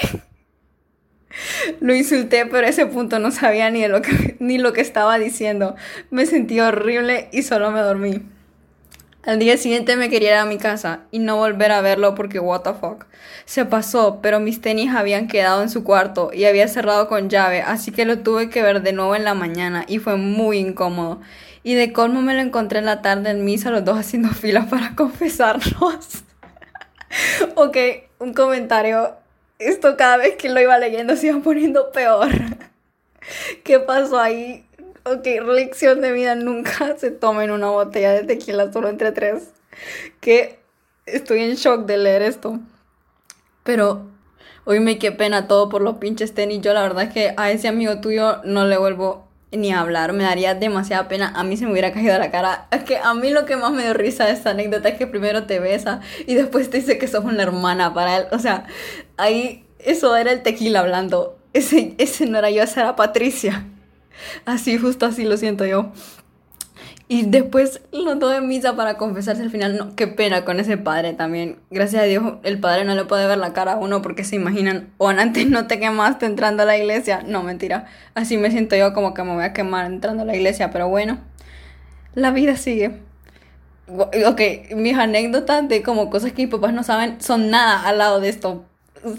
Lo 1.80 1.96
insulté, 1.96 2.46
pero 2.46 2.68
a 2.68 2.70
ese 2.70 2.86
punto 2.86 3.20
no 3.20 3.32
sabía 3.32 3.70
ni, 3.70 3.88
lo 3.88 4.02
que, 4.02 4.36
ni 4.40 4.58
lo 4.58 4.74
que 4.74 4.82
estaba 4.82 5.18
diciendo. 5.18 5.76
Me 6.10 6.26
sentí 6.26 6.60
horrible 6.60 7.30
y 7.32 7.44
solo 7.44 7.72
me 7.72 7.82
dormí. 7.82 8.22
Al 9.24 9.38
día 9.38 9.56
siguiente 9.56 9.96
me 9.98 10.10
quería 10.10 10.32
ir 10.32 10.38
a 10.38 10.46
mi 10.46 10.58
casa 10.58 11.02
y 11.12 11.20
no 11.20 11.38
volver 11.38 11.72
a 11.72 11.82
verlo 11.82 12.16
porque 12.16 12.40
what 12.40 12.62
the 12.62 12.74
fuck. 12.74 13.06
Se 13.46 13.66
pasó, 13.66 14.20
pero 14.20 14.40
mis 14.40 14.62
tenis 14.62 14.96
habían 14.96 15.28
quedado 15.28 15.62
en 15.62 15.70
su 15.70 15.84
cuarto 15.84 16.32
y 16.34 16.46
había 16.46 16.68
cerrado 16.68 17.08
con 17.08 17.30
llave, 17.30 17.62
así 17.62 17.92
que 17.92 18.06
lo 18.06 18.20
tuve 18.20 18.50
que 18.50 18.64
ver 18.64 18.82
de 18.82 18.94
nuevo 18.94 19.16
en 19.16 19.24
la 19.24 19.36
mañana 19.36 19.86
y 19.88 20.00
fue 20.00 20.16
muy 20.16 20.58
incómodo. 20.58 21.22
Y 21.62 21.76
de 21.76 21.94
colmo 21.94 22.24
me 22.24 22.34
lo 22.34 22.42
encontré 22.42 22.80
en 22.80 22.86
la 22.86 23.04
tarde 23.04 23.30
en 23.30 23.46
misa, 23.46 23.70
los 23.70 23.86
dos 23.86 24.00
haciendo 24.00 24.30
fila 24.34 24.66
para 24.68 24.96
confesarnos. 24.96 26.24
ok, 27.56 27.78
un 28.18 28.34
comentario 28.34 29.21
esto 29.62 29.96
cada 29.98 30.18
vez 30.18 30.36
que 30.36 30.50
lo 30.50 30.60
iba 30.60 30.78
leyendo 30.78 31.16
se 31.16 31.28
iba 31.28 31.40
poniendo 31.40 31.92
peor. 31.92 32.30
¿Qué 33.64 33.80
pasó 33.80 34.20
ahí? 34.20 34.66
Ok, 35.04 35.26
lección 35.26 36.02
de 36.02 36.12
vida, 36.12 36.36
nunca 36.36 36.96
se 36.98 37.12
tomen 37.12 37.52
una 37.52 37.70
botella 37.70 38.12
de 38.12 38.24
tequila 38.24 38.72
solo 38.72 38.90
entre 38.90 39.12
tres. 39.12 39.52
Que 40.20 40.60
estoy 41.06 41.42
en 41.42 41.56
shock 41.56 41.86
de 41.86 41.98
leer 41.98 42.22
esto. 42.22 42.60
Pero 43.64 44.08
hoy 44.66 44.80
me 44.80 45.00
qué 45.00 45.12
pena 45.12 45.48
todo 45.48 45.70
por 45.70 45.82
los 45.82 45.98
pinches 45.98 46.34
tenis. 46.34 46.62
Yo 46.62 46.74
la 46.74 46.82
verdad 46.82 47.04
es 47.04 47.14
que 47.14 47.34
a 47.38 47.52
ese 47.52 47.68
amigo 47.68 48.00
tuyo 48.02 48.42
no 48.44 48.66
le 48.66 48.78
vuelvo 48.78 49.28
ni 49.52 49.72
hablar, 49.72 50.14
me 50.14 50.24
daría 50.24 50.56
demasiada 50.56 51.08
pena, 51.08 51.34
a 51.36 51.44
mí 51.44 51.58
se 51.58 51.66
me 51.66 51.72
hubiera 51.72 51.92
caído 51.92 52.18
la 52.18 52.32
cara. 52.32 52.68
Es 52.72 52.84
que 52.84 52.98
a 52.98 53.14
mí 53.14 53.30
lo 53.32 53.46
que 53.46 53.58
más 53.58 53.72
me 53.72 53.84
dio 53.84 53.94
risa 53.94 54.26
de 54.26 54.32
esta 54.32 54.52
anécdota 54.52 54.90
es 54.90 54.98
que 54.98 55.08
primero 55.08 55.44
te 55.44 55.60
besa 55.60 56.02
y 56.26 56.36
después 56.36 56.70
te 56.70 56.78
dice 56.78 56.98
que 56.98 57.08
sos 57.08 57.26
una 57.26 57.44
hermana 57.44 57.94
para 57.94 58.18
él. 58.18 58.26
O 58.32 58.40
sea, 58.40 58.66
ahí 59.18 59.66
eso 59.80 60.16
era 60.16 60.32
el 60.32 60.44
tequila 60.44 60.80
hablando. 60.80 61.38
Ese, 61.54 61.96
ese 61.98 62.26
no 62.26 62.38
era 62.38 62.50
yo, 62.50 62.64
esa 62.64 62.82
era 62.82 62.96
Patricia. 62.96 63.66
Así, 64.46 64.78
justo 64.78 65.06
así 65.06 65.26
lo 65.26 65.38
siento 65.38 65.66
yo. 65.66 65.92
Y 67.12 67.24
después 67.24 67.82
lo 67.92 68.20
todo 68.20 68.34
en 68.34 68.48
misa 68.48 68.78
para 68.78 68.96
confesarse 68.96 69.42
al 69.42 69.50
final. 69.50 69.76
No, 69.76 69.98
qué 69.98 70.08
pena 70.08 70.46
con 70.46 70.62
ese 70.62 70.78
padre 70.78 71.12
también. 71.12 71.60
Gracias 71.70 72.04
a 72.04 72.06
Dios 72.06 72.36
el 72.44 72.58
padre 72.62 72.86
no 72.86 72.96
le 72.96 73.04
puede 73.04 73.28
ver 73.28 73.38
la 73.38 73.52
cara 73.52 73.74
a 73.74 73.76
uno 73.76 74.02
porque 74.02 74.24
se 74.24 74.38
imaginan, 74.38 74.94
o 74.98 75.10
antes 75.10 75.46
no 75.50 75.68
te 75.68 75.78
quemaste 75.78 76.26
entrando 76.26 76.64
a 76.64 76.66
la 76.66 76.78
iglesia. 76.78 77.22
No, 77.28 77.44
mentira. 77.44 77.86
Así 78.16 78.38
me 78.38 78.50
siento 78.50 78.78
yo 78.78 78.94
como 78.94 79.14
que 79.14 79.24
me 79.24 79.34
voy 79.34 79.44
a 79.44 79.52
quemar 79.52 79.88
entrando 79.88 80.24
a 80.24 80.26
la 80.26 80.38
iglesia, 80.38 80.72
pero 80.72 80.88
bueno, 80.88 81.20
la 82.16 82.32
vida 82.32 82.56
sigue. 82.56 83.02
Ok, 83.90 84.74
mis 84.78 84.98
anécdotas 84.98 85.68
de 85.68 85.84
como 85.84 86.10
cosas 86.10 86.32
que 86.32 86.44
mis 86.44 86.52
papás 86.52 86.72
no 86.74 86.84
saben 86.84 87.22
son 87.22 87.50
nada 87.50 87.90
al 87.90 87.98
lado 87.98 88.22
de 88.22 88.30
esto. 88.30 88.64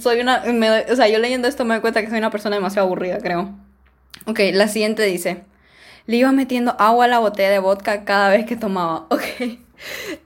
Soy 0.01 0.19
una, 0.21 0.43
o 0.91 0.97
sea, 0.97 1.09
yo 1.09 1.19
leyendo 1.19 1.47
esto 1.47 1.67
me 1.67 1.75
doy 1.75 1.83
cuenta 1.83 2.01
que 2.01 2.09
soy 2.09 2.21
una 2.21 2.31
persona 2.31 2.57
demasiado 2.57 2.87
aburrida, 2.87 3.19
creo. 3.19 3.55
Ok, 4.25 4.41
la 4.55 4.69
siguiente 4.69 5.03
dice 5.03 5.45
le 6.07 6.17
iba 6.17 6.33
metiendo 6.33 6.75
agua 6.79 7.07
a 7.07 7.09
la 7.09 7.19
botella 7.19 7.51
de 7.51 7.59
vodka 7.59 8.05
cada 8.05 8.31
vez 8.31 8.47
que 8.47 8.57
tomaba, 8.57 9.07
¿ok? 9.11 9.23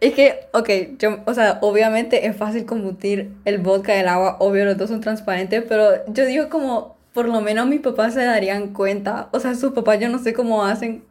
Es 0.01 0.15
que, 0.15 0.49
ok, 0.53 0.69
yo, 0.99 1.21
o 1.25 1.35
sea, 1.35 1.59
obviamente 1.63 2.27
es 2.27 2.37
fácil 2.37 2.67
confundir 2.67 3.33
el 3.45 3.59
vodka 3.59 3.97
y 3.97 4.01
el 4.01 4.09
agua, 4.09 4.37
obvio 4.41 4.65
los 4.65 4.77
dos 4.77 4.91
son 4.91 5.01
transparentes, 5.01 5.65
pero 5.67 6.05
yo 6.09 6.27
digo 6.27 6.49
como, 6.51 6.97
por 7.15 7.29
lo 7.29 7.41
menos 7.41 7.67
mis 7.67 7.81
papás 7.81 8.15
se 8.15 8.25
darían 8.25 8.75
cuenta, 8.75 9.29
o 9.33 9.41
sea, 9.41 9.55
sus 9.55 9.73
papás 9.73 9.99
yo 9.99 10.09
no 10.09 10.19
sé 10.19 10.35
cómo 10.35 10.65
hacen, 10.65 11.05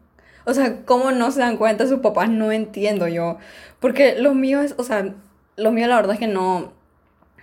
o 0.46 0.54
sea, 0.54 0.86
cómo 0.86 1.12
no 1.12 1.32
se 1.32 1.39
dan 1.39 1.58
cuenta 1.58 1.88
sus 1.88 2.00
papás, 2.01 2.30
no 2.30 2.51
entiendo 2.51 3.08
yo, 3.08 3.38
porque 3.80 4.16
los 4.20 4.36
míos, 4.36 4.75
o 4.78 4.84
sea, 4.84 5.16
los 5.58 5.74
míos 5.74 5.89
la 5.89 5.96
verdad 5.96 6.13
es 6.13 6.20
que 6.20 6.28
no, 6.28 6.74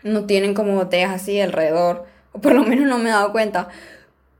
no 0.04 0.26
tienen 0.26 0.54
como 0.54 0.75
botellas 0.76 1.11
así 1.11 1.40
alrededor, 1.40 2.06
o 2.32 2.40
por 2.40 2.54
lo 2.54 2.62
menos 2.62 2.87
no 2.88 2.99
me 2.99 3.11
he 3.11 3.12
dado 3.12 3.32
cuenta, 3.32 3.68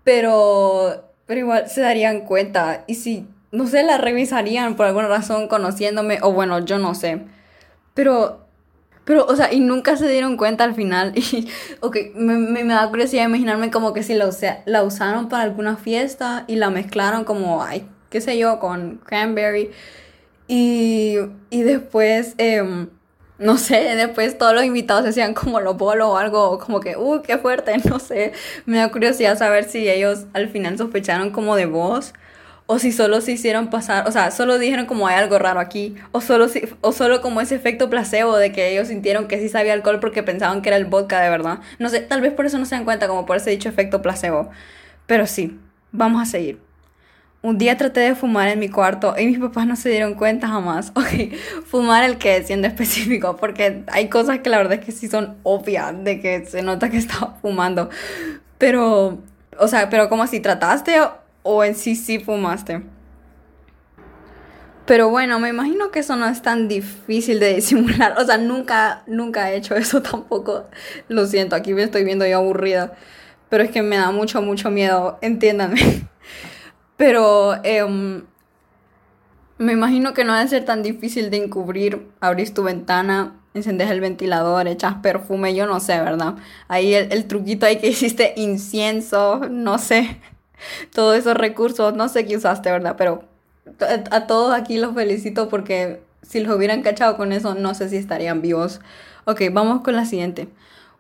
pero 0.05 1.12
pero 1.27 1.41
igual 1.41 1.69
se 1.69 1.81
darían 1.81 2.23
cuenta 2.23 2.85
y 2.87 2.97
si, 2.97 3.27
no 3.51 3.67
sé, 3.67 3.83
la 3.83 3.99
revisarían 3.99 4.77
por 4.77 4.87
alguna 4.87 5.09
razón 5.09 5.49
conociéndome 5.49 6.19
o 6.23 6.33
bueno, 6.33 6.65
yo 6.65 6.79
no 6.79 6.95
sé. 6.95 7.23
Pero, 7.95 8.47
pero, 9.05 9.27
o 9.27 9.37
sea, 9.37 9.53
y 9.53 9.61
nunca 9.61 9.97
se 9.97 10.09
dieron 10.09 10.37
cuenta 10.37 10.65
al 10.65 10.75
final. 10.75 11.13
Y, 11.17 11.49
ok, 11.81 11.97
me, 12.15 12.37
me, 12.37 12.65
da 12.75 12.89
curiosidad 12.89 13.25
imaginarme 13.25 13.71
como 13.71 13.93
que 13.93 14.03
si 14.03 14.15
la, 14.15 14.31
la 14.67 14.83
usaron 14.83 15.29
para 15.29 15.43
alguna 15.45 15.77
fiesta 15.77 16.45
y 16.47 16.57
la 16.57 16.71
mezclaron 16.71 17.25
como, 17.25 17.63
ay, 17.63 17.87
qué 18.11 18.21
sé 18.21 18.39
yo, 18.39 18.59
con 18.59 19.01
cranberry. 19.05 19.71
Y, 20.49 21.17
y 21.51 21.63
después... 21.63 22.35
Eh, 22.39 22.89
no 23.43 23.59
sé, 23.59 23.97
después 23.97 24.39
todos 24.39 24.55
los 24.55 24.65
invitados 24.65 25.05
se 25.05 25.11
hacían 25.11 25.35
como 25.35 25.61
los 25.61 25.77
bolos 25.77 26.09
o 26.09 26.17
algo, 26.17 26.59
como 26.59 26.81
que, 26.81 26.97
uh, 26.97 27.23
qué 27.23 27.39
fuerte, 27.39 27.77
no 27.89 27.99
sé. 27.99 28.33
Me 28.67 28.79
da 28.79 28.91
curiosidad 28.91 29.37
saber 29.39 29.65
si 29.65 29.89
ellos 29.89 30.27
al 30.33 30.49
final 30.49 30.79
sospecharon 30.79 31.31
como 31.31 31.57
de 31.57 31.67
vos 31.67 32.15
o 32.67 32.79
si 32.79 32.93
solo 32.93 33.21
se 33.21 33.33
hicieron 33.33 33.69
pasar, 33.71 34.09
o 34.09 34.13
sea, 34.13 34.31
solo 34.31 34.59
dijeron 34.59 34.87
como 34.87 35.07
hay 35.07 35.17
algo 35.17 35.39
raro 35.39 35.61
aquí, 35.61 35.97
o 36.13 36.21
solo, 36.21 36.47
o 36.81 36.93
solo 36.93 37.21
como 37.21 37.41
ese 37.41 37.55
efecto 37.57 37.91
placebo 37.91 38.37
de 38.37 38.53
que 38.53 38.71
ellos 38.73 38.89
sintieron 38.89 39.29
que 39.29 39.39
sí 39.39 39.49
sabía 39.49 39.73
alcohol 39.75 40.01
porque 40.01 40.23
pensaban 40.23 40.63
que 40.63 40.69
era 40.71 40.77
el 40.77 40.87
vodka 40.87 41.21
de 41.21 41.29
verdad. 41.31 41.59
No 41.79 41.89
sé, 41.89 42.01
tal 42.01 42.21
vez 42.21 42.33
por 42.33 42.47
eso 42.47 42.59
no 42.59 42.65
se 42.67 42.75
dan 42.77 42.85
cuenta, 42.85 43.09
como 43.09 43.27
por 43.27 43.37
ese 43.37 43.51
dicho 43.51 43.69
efecto 43.69 44.01
placebo. 44.03 44.51
Pero 45.07 45.27
sí, 45.27 45.59
vamos 45.93 46.23
a 46.23 46.27
seguir. 46.27 46.72
Un 47.45 47.59
día 47.59 47.77
traté 47.77 47.99
de 47.99 48.15
fumar 48.15 48.47
en 48.47 48.61
mi 48.61 48.69
cuarto 48.69 49.17
y 49.19 49.27
mis 49.27 49.41
papás 49.41 49.67
no 49.67 49.75
se 49.75 49.89
dieron 49.89 50.15
cuenta 50.15 50.47
jamás. 50.47 50.93
Ok, 50.95 51.35
fumar 51.67 52.05
el 52.05 52.17
que, 52.17 52.43
siendo 52.45 52.69
específico, 52.69 53.37
porque 53.37 53.83
hay 53.89 54.09
cosas 54.09 54.39
que 54.41 54.51
la 54.51 54.59
verdad 54.59 54.75
es 54.75 54.85
que 54.85 54.93
sí 54.93 55.09
son 55.09 55.37
obvias 55.43 55.93
de 56.05 56.21
que 56.21 56.47
se 56.47 56.63
nota 56.63 56.89
que 56.89 56.97
estaba 56.99 57.37
fumando. 57.43 57.91
Pero, 58.59 59.19
o 59.59 59.69
sea, 59.69 59.91
pero 59.91 60.09
como 60.09 60.27
si 60.29 60.39
trataste 60.39 61.01
o, 61.43 61.65
en 61.65 61.75
sí 61.75 61.97
sí 61.97 62.21
fumaste. 62.21 62.83
Pero 64.87 65.11
bueno, 65.11 65.41
me 65.41 65.49
imagino 65.49 65.91
que 65.91 66.01
eso 66.01 66.17
no 66.17 66.29
es 66.29 66.43
tan 66.43 66.69
difícil 66.69 67.41
de 67.41 67.55
disimular. 67.57 68.15
O 68.19 68.25
sea, 68.25 68.39
nunca, 68.39 69.03
nunca 69.09 69.51
he 69.51 69.57
hecho 69.57 69.75
eso 69.75 70.01
tampoco. 70.01 70.67
Lo 71.09 71.27
siento, 71.27 71.57
aquí 71.57 71.75
me 71.75 71.83
estoy 71.83 72.05
viendo 72.05 72.25
yo 72.25 72.39
aburrida. 72.39 72.93
pero 73.49 73.65
es 73.65 73.71
que 73.73 73.83
me 73.83 73.97
da 73.97 74.13
mucho, 74.13 74.43
mucho 74.43 74.71
miedo, 74.71 75.19
entiéndanme. 75.23 76.09
Pero 77.03 77.55
em, 77.65 78.23
me 79.59 79.73
imagino 79.73 80.15
que 80.15 80.23
no 80.23 80.37
debe 80.37 80.49
ser 80.49 80.65
tan 80.65 80.85
difícil 80.85 81.31
de 81.31 81.39
encubrir, 81.39 82.07
abrís 82.21 82.55
tu 82.55 82.63
ventana, 82.63 83.41
encendés 83.55 83.91
el 83.91 84.01
ventilador, 84.01 84.69
echas 84.69 84.95
perfume, 85.03 85.53
yo 85.53 85.67
no 85.67 85.81
sé, 85.81 86.01
¿verdad? 86.01 86.37
Ahí 86.69 86.95
el, 86.95 87.27
truquito 87.27 87.67
ahí 87.67 87.79
que 87.79 87.89
hiciste 87.89 88.35
incienso, 88.37 89.41
no 89.51 89.79
sé, 89.79 90.21
todos 90.95 91.17
esos 91.17 91.37
recursos, 91.37 91.93
no 91.97 92.09
sé 92.09 92.25
qué 92.25 92.37
usaste, 92.37 92.71
¿verdad? 92.71 92.95
Pero 92.97 93.25
a 94.13 94.29
todos 94.29 94.55
aquí 94.55 94.79
los 94.79 94.95
felicito 94.95 95.49
porque 95.49 96.05
si 96.23 96.39
los 96.39 96.57
hubieran 96.57 96.83
cachado 96.83 97.17
con 97.17 97.33
eso, 97.33 97.57
no 97.57 97.75
sé 97.75 97.89
si 97.89 97.97
estarían 97.97 98.43
vivos. 98.43 98.81
Ok, 99.25 99.43
vamos 99.51 99.81
con 99.81 99.97
la 99.97 100.05
siguiente. 100.05 100.47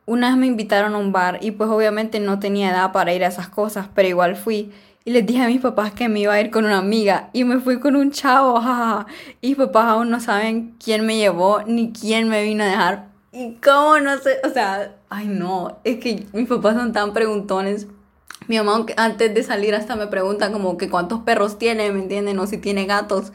Una 0.05 0.31
vez 0.31 0.37
me 0.37 0.49
invitaron 0.49 0.97
a 0.97 0.99
un 0.99 1.13
bar 1.13 1.39
y 1.43 1.53
pues 1.53 1.71
obviamente 1.71 2.19
no 2.19 2.41
tenía 2.41 2.71
edad 2.71 2.91
para 2.91 3.15
ir 3.15 3.23
a 3.23 3.29
esas 3.29 3.49
cosas, 3.49 3.87
pero 3.95 4.09
igual 4.09 4.35
fui. 4.35 4.73
Y 5.05 5.11
les 5.11 5.27
dije 5.27 5.43
a 5.43 5.49
mis 5.49 5.61
papás 5.61 5.93
que 5.93 6.09
me 6.09 6.21
iba 6.21 6.33
a 6.33 6.41
ir 6.41 6.51
con 6.51 6.65
una 6.65 6.79
amiga 6.79 7.31
y 7.33 7.45
me 7.45 7.59
fui 7.59 7.81
con 7.81 7.97
un 7.97 8.13
chavo, 8.13 8.61
jajaja. 8.61 9.07
Y 9.41 9.49
mis 9.49 9.57
papás 9.57 9.87
aún 9.87 10.11
no 10.11 10.21
saben 10.21 10.77
quién 10.83 11.05
me 11.05 11.17
llevó 11.17 11.63
ni 11.67 11.93
quién 11.93 12.29
me 12.29 12.43
vino 12.43 12.63
a 12.63 12.67
dejar. 12.67 13.09
Y 13.33 13.55
cómo 13.65 13.99
no 13.99 14.19
sé, 14.19 14.39
o 14.45 14.51
sea, 14.51 14.97
ay 15.09 15.27
no, 15.27 15.79
es 15.85 15.99
que 15.99 16.27
mis 16.33 16.49
papás 16.49 16.77
son 16.77 16.93
tan 16.93 17.13
preguntones. 17.13 17.89
Mi 18.47 18.59
mamá 18.59 18.85
antes 18.97 19.35
de 19.35 19.43
salir 19.43 19.75
hasta 19.75 19.97
me 19.97 20.07
pregunta 20.07 20.53
como 20.53 20.77
que 20.77 20.91
cuántos 20.91 21.21
perros 21.21 21.59
tiene, 21.59 21.91
¿me 21.93 22.01
entienden? 22.01 22.39
O 22.39 22.47
si 22.47 22.59
tiene 22.59 22.87
gatos. 22.87 23.33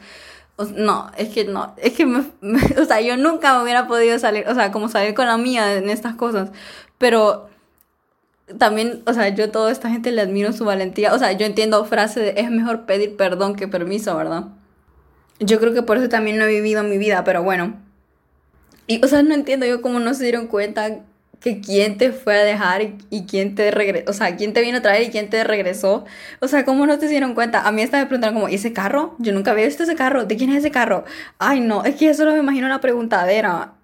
no, 0.76 1.10
es 1.16 1.28
que 1.30 1.44
no, 1.44 1.74
es 1.78 1.92
que, 1.94 2.04
o 2.80 2.84
sea, 2.84 3.00
yo 3.00 3.16
nunca 3.16 3.56
me 3.56 3.64
hubiera 3.64 3.88
podido 3.88 4.18
salir, 4.18 4.46
o 4.48 4.54
sea, 4.54 4.72
como 4.72 4.88
salir 4.88 5.14
con 5.14 5.26
la 5.26 5.36
mía 5.36 5.74
en 5.76 5.90
estas 5.90 6.14
cosas. 6.14 6.50
Pero 6.98 7.48
también, 8.56 9.02
o 9.06 9.12
sea, 9.12 9.28
yo 9.28 9.44
a 9.44 9.52
toda 9.52 9.70
esta 9.70 9.90
gente 9.90 10.10
le 10.10 10.22
admiro 10.22 10.52
su 10.52 10.64
valentía. 10.64 11.12
O 11.14 11.18
sea, 11.18 11.32
yo 11.32 11.44
entiendo 11.44 11.84
frase 11.84 12.20
de 12.20 12.34
es 12.36 12.50
mejor 12.50 12.86
pedir 12.86 13.16
perdón 13.16 13.56
que 13.56 13.68
permiso, 13.68 14.16
¿verdad? 14.16 14.44
Yo 15.40 15.60
creo 15.60 15.74
que 15.74 15.82
por 15.82 15.98
eso 15.98 16.08
también 16.08 16.38
no 16.38 16.44
he 16.44 16.48
vivido 16.48 16.82
mi 16.82 16.98
vida, 16.98 17.24
pero 17.24 17.42
bueno. 17.42 17.76
Y, 18.86 19.04
o 19.04 19.08
sea, 19.08 19.22
no 19.22 19.34
entiendo 19.34 19.66
yo 19.66 19.82
cómo 19.82 20.00
no 20.00 20.14
se 20.14 20.24
dieron 20.24 20.46
cuenta 20.46 21.02
que 21.40 21.60
quién 21.60 21.98
te 21.98 22.10
fue 22.10 22.40
a 22.40 22.44
dejar 22.44 22.82
y, 23.10 23.26
quién 23.26 23.54
te 23.54 23.70
regresó, 23.70 24.10
o 24.10 24.12
sea, 24.12 24.34
quién 24.36 24.52
te 24.52 24.60
vino 24.60 24.78
a 24.78 24.82
traer 24.82 25.04
y 25.04 25.10
quién 25.10 25.30
te 25.30 25.44
regresó. 25.44 26.04
O 26.40 26.48
sea, 26.48 26.64
¿cómo 26.64 26.86
no 26.86 26.98
te 26.98 27.06
dieron 27.06 27.34
cuenta? 27.34 27.66
A 27.66 27.72
mí 27.72 27.82
esta 27.82 27.98
me 27.98 28.06
preguntaron 28.06 28.34
como, 28.34 28.48
¿y 28.48 28.54
ese 28.54 28.72
carro? 28.72 29.14
Yo 29.18 29.32
nunca 29.32 29.52
había 29.52 29.66
visto 29.66 29.84
ese 29.84 29.94
carro. 29.94 30.24
¿De 30.24 30.36
quién 30.36 30.50
es 30.50 30.58
ese 30.58 30.70
carro? 30.70 31.04
Ay, 31.38 31.60
no, 31.60 31.84
es 31.84 31.96
que 31.96 32.06
yo 32.06 32.14
solo 32.14 32.32
me 32.32 32.38
imagino 32.38 32.66
una 32.66 32.80
preguntadera. 32.80 33.74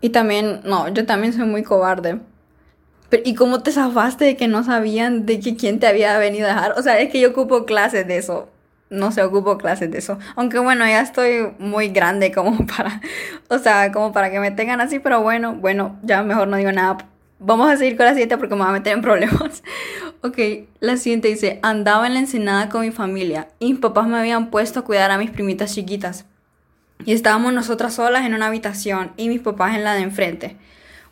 Y 0.00 0.10
también, 0.10 0.60
no, 0.64 0.88
yo 0.88 1.06
también 1.06 1.32
soy 1.32 1.46
muy 1.46 1.62
cobarde. 1.62 2.20
¿Y 3.24 3.34
cómo 3.34 3.62
te 3.62 3.72
zafaste 3.72 4.24
de 4.24 4.36
que 4.36 4.48
no 4.48 4.64
sabían 4.64 5.26
de 5.26 5.40
que 5.40 5.56
quién 5.56 5.78
te 5.78 5.86
había 5.86 6.16
venido 6.18 6.46
a 6.46 6.54
dejar? 6.54 6.74
O 6.78 6.82
sea, 6.82 6.98
es 7.00 7.10
que 7.10 7.20
yo 7.20 7.30
ocupo 7.30 7.64
clases 7.64 8.06
de 8.06 8.16
eso. 8.16 8.48
No 8.90 9.10
sé, 9.10 9.22
ocupo 9.22 9.58
clases 9.58 9.90
de 9.90 9.98
eso. 9.98 10.18
Aunque 10.36 10.58
bueno, 10.58 10.86
ya 10.86 11.00
estoy 11.00 11.52
muy 11.58 11.88
grande 11.88 12.32
como 12.32 12.66
para, 12.76 13.00
o 13.48 13.58
sea, 13.58 13.90
como 13.92 14.12
para 14.12 14.30
que 14.30 14.40
me 14.40 14.50
tengan 14.50 14.80
así, 14.80 14.98
pero 14.98 15.22
bueno, 15.22 15.54
bueno, 15.54 15.98
ya 16.02 16.22
mejor 16.22 16.48
no 16.48 16.56
digo 16.56 16.72
nada. 16.72 16.98
Vamos 17.38 17.70
a 17.70 17.76
seguir 17.76 17.96
con 17.96 18.06
la 18.06 18.12
siguiente 18.12 18.38
porque 18.38 18.54
me 18.54 18.60
va 18.60 18.68
a 18.68 18.72
meter 18.72 18.92
en 18.92 19.02
problemas. 19.02 19.62
ok, 20.22 20.38
la 20.80 20.96
siguiente 20.96 21.28
dice, 21.28 21.58
andaba 21.62 22.06
en 22.06 22.14
la 22.14 22.20
ensenada 22.20 22.68
con 22.68 22.82
mi 22.82 22.92
familia 22.92 23.48
y 23.58 23.72
mis 23.72 23.80
papás 23.80 24.06
me 24.06 24.18
habían 24.18 24.50
puesto 24.50 24.80
a 24.80 24.84
cuidar 24.84 25.10
a 25.10 25.18
mis 25.18 25.30
primitas 25.30 25.74
chiquitas. 25.74 26.26
Y 27.04 27.12
estábamos 27.12 27.52
nosotras 27.52 27.94
solas 27.94 28.24
en 28.24 28.34
una 28.34 28.46
habitación 28.46 29.12
y 29.16 29.28
mis 29.28 29.40
papás 29.40 29.74
en 29.74 29.84
la 29.84 29.94
de 29.94 30.02
enfrente. 30.02 30.56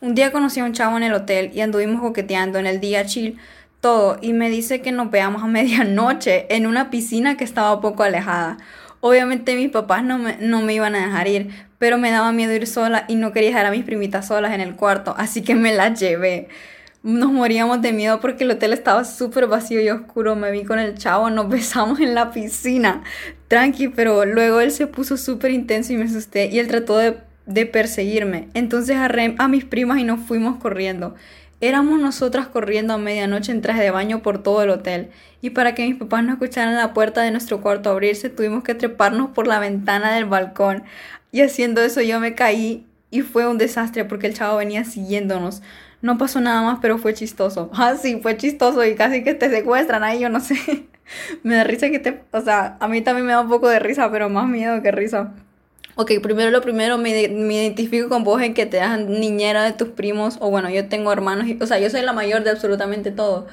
Un 0.02 0.14
día 0.14 0.32
conocí 0.32 0.60
a 0.60 0.64
un 0.64 0.72
chavo 0.72 0.96
en 0.96 1.02
el 1.02 1.12
hotel 1.12 1.50
y 1.52 1.60
anduvimos 1.60 2.00
coqueteando 2.00 2.58
en 2.58 2.66
el 2.66 2.80
día 2.80 3.04
chill 3.04 3.38
todo 3.82 4.18
y 4.22 4.32
me 4.32 4.48
dice 4.48 4.80
que 4.80 4.92
nos 4.92 5.10
veamos 5.10 5.42
a 5.42 5.46
medianoche 5.48 6.46
en 6.54 6.66
una 6.66 6.88
piscina 6.88 7.36
que 7.36 7.44
estaba 7.44 7.80
poco 7.82 8.02
alejada. 8.02 8.56
Obviamente 9.00 9.56
mis 9.56 9.70
papás 9.70 10.02
no 10.02 10.18
me, 10.18 10.36
no 10.38 10.62
me 10.62 10.72
iban 10.72 10.94
a 10.94 11.04
dejar 11.04 11.28
ir, 11.28 11.50
pero 11.78 11.98
me 11.98 12.10
daba 12.10 12.32
miedo 12.32 12.54
ir 12.54 12.66
sola 12.66 13.04
y 13.08 13.16
no 13.16 13.32
quería 13.32 13.50
dejar 13.50 13.66
a 13.66 13.70
mis 13.70 13.84
primitas 13.84 14.28
solas 14.28 14.54
en 14.54 14.62
el 14.62 14.74
cuarto, 14.74 15.14
así 15.18 15.42
que 15.42 15.54
me 15.54 15.74
las 15.74 16.00
llevé. 16.00 16.48
Nos 17.02 17.32
moríamos 17.32 17.80
de 17.80 17.92
miedo 17.92 18.20
porque 18.20 18.44
el 18.44 18.50
hotel 18.50 18.74
estaba 18.74 19.04
súper 19.04 19.46
vacío 19.46 19.80
y 19.80 19.88
oscuro. 19.88 20.36
Me 20.36 20.50
vi 20.50 20.64
con 20.64 20.78
el 20.78 20.96
chavo, 20.98 21.30
nos 21.30 21.48
besamos 21.48 21.98
en 22.00 22.14
la 22.14 22.30
piscina. 22.30 23.02
Tranqui, 23.48 23.88
pero 23.88 24.26
luego 24.26 24.60
él 24.60 24.70
se 24.70 24.86
puso 24.86 25.16
súper 25.16 25.50
intenso 25.50 25.94
y 25.94 25.96
me 25.96 26.04
asusté 26.04 26.48
y 26.48 26.58
él 26.58 26.68
trató 26.68 26.98
de 26.98 27.16
de 27.50 27.66
perseguirme. 27.66 28.48
Entonces 28.54 28.96
a 28.96 29.48
mis 29.48 29.64
primas 29.64 29.98
y 29.98 30.04
nos 30.04 30.20
fuimos 30.20 30.58
corriendo. 30.58 31.14
Éramos 31.60 32.00
nosotras 32.00 32.46
corriendo 32.46 32.94
a 32.94 32.98
medianoche 32.98 33.52
en 33.52 33.60
traje 33.60 33.82
de 33.82 33.90
baño 33.90 34.22
por 34.22 34.42
todo 34.42 34.62
el 34.62 34.70
hotel. 34.70 35.10
Y 35.42 35.50
para 35.50 35.74
que 35.74 35.86
mis 35.86 35.96
papás 35.96 36.24
no 36.24 36.32
escucharan 36.32 36.74
la 36.76 36.94
puerta 36.94 37.20
de 37.22 37.30
nuestro 37.30 37.60
cuarto 37.60 37.90
abrirse, 37.90 38.30
tuvimos 38.30 38.62
que 38.62 38.74
treparnos 38.74 39.30
por 39.30 39.46
la 39.46 39.58
ventana 39.58 40.14
del 40.14 40.24
balcón. 40.24 40.84
Y 41.32 41.42
haciendo 41.42 41.82
eso 41.82 42.00
yo 42.00 42.18
me 42.18 42.34
caí 42.34 42.86
y 43.10 43.22
fue 43.22 43.46
un 43.46 43.58
desastre 43.58 44.04
porque 44.04 44.28
el 44.28 44.34
chavo 44.34 44.56
venía 44.56 44.84
siguiéndonos. 44.84 45.62
No 46.00 46.16
pasó 46.16 46.40
nada 46.40 46.62
más, 46.62 46.78
pero 46.80 46.96
fue 46.96 47.12
chistoso. 47.12 47.70
Ah, 47.74 47.94
sí, 48.00 48.20
fue 48.22 48.36
chistoso 48.36 48.84
y 48.84 48.94
casi 48.94 49.22
que 49.22 49.34
te 49.34 49.50
secuestran 49.50 50.02
ahí, 50.02 50.20
yo 50.20 50.30
no 50.30 50.40
sé. 50.40 50.86
me 51.42 51.56
da 51.56 51.64
risa 51.64 51.90
que 51.90 51.98
te... 51.98 52.22
O 52.32 52.40
sea, 52.40 52.78
a 52.80 52.88
mí 52.88 53.02
también 53.02 53.26
me 53.26 53.32
da 53.32 53.40
un 53.40 53.48
poco 53.48 53.68
de 53.68 53.80
risa, 53.80 54.10
pero 54.10 54.30
más 54.30 54.48
miedo 54.48 54.80
que 54.82 54.92
risa. 54.92 55.34
Ok, 55.96 56.12
primero 56.22 56.50
lo 56.50 56.60
primero, 56.62 56.98
me, 56.98 57.10
identifico 57.10 58.08
con 58.08 58.24
vos 58.24 58.40
en 58.42 58.54
que 58.54 58.66
te 58.66 58.78
das 58.78 58.98
niñera 59.00 59.64
de 59.64 59.72
tus 59.72 59.88
primos, 59.88 60.38
o 60.40 60.50
bueno, 60.50 60.70
yo 60.70 60.88
tengo 60.88 61.12
hermanos, 61.12 61.46
o 61.60 61.66
sea, 61.66 61.78
yo 61.78 61.90
soy 61.90 62.02
la 62.02 62.12
mayor 62.12 62.44
de 62.44 62.50
absolutamente 62.50 63.10
todo. 63.10 63.46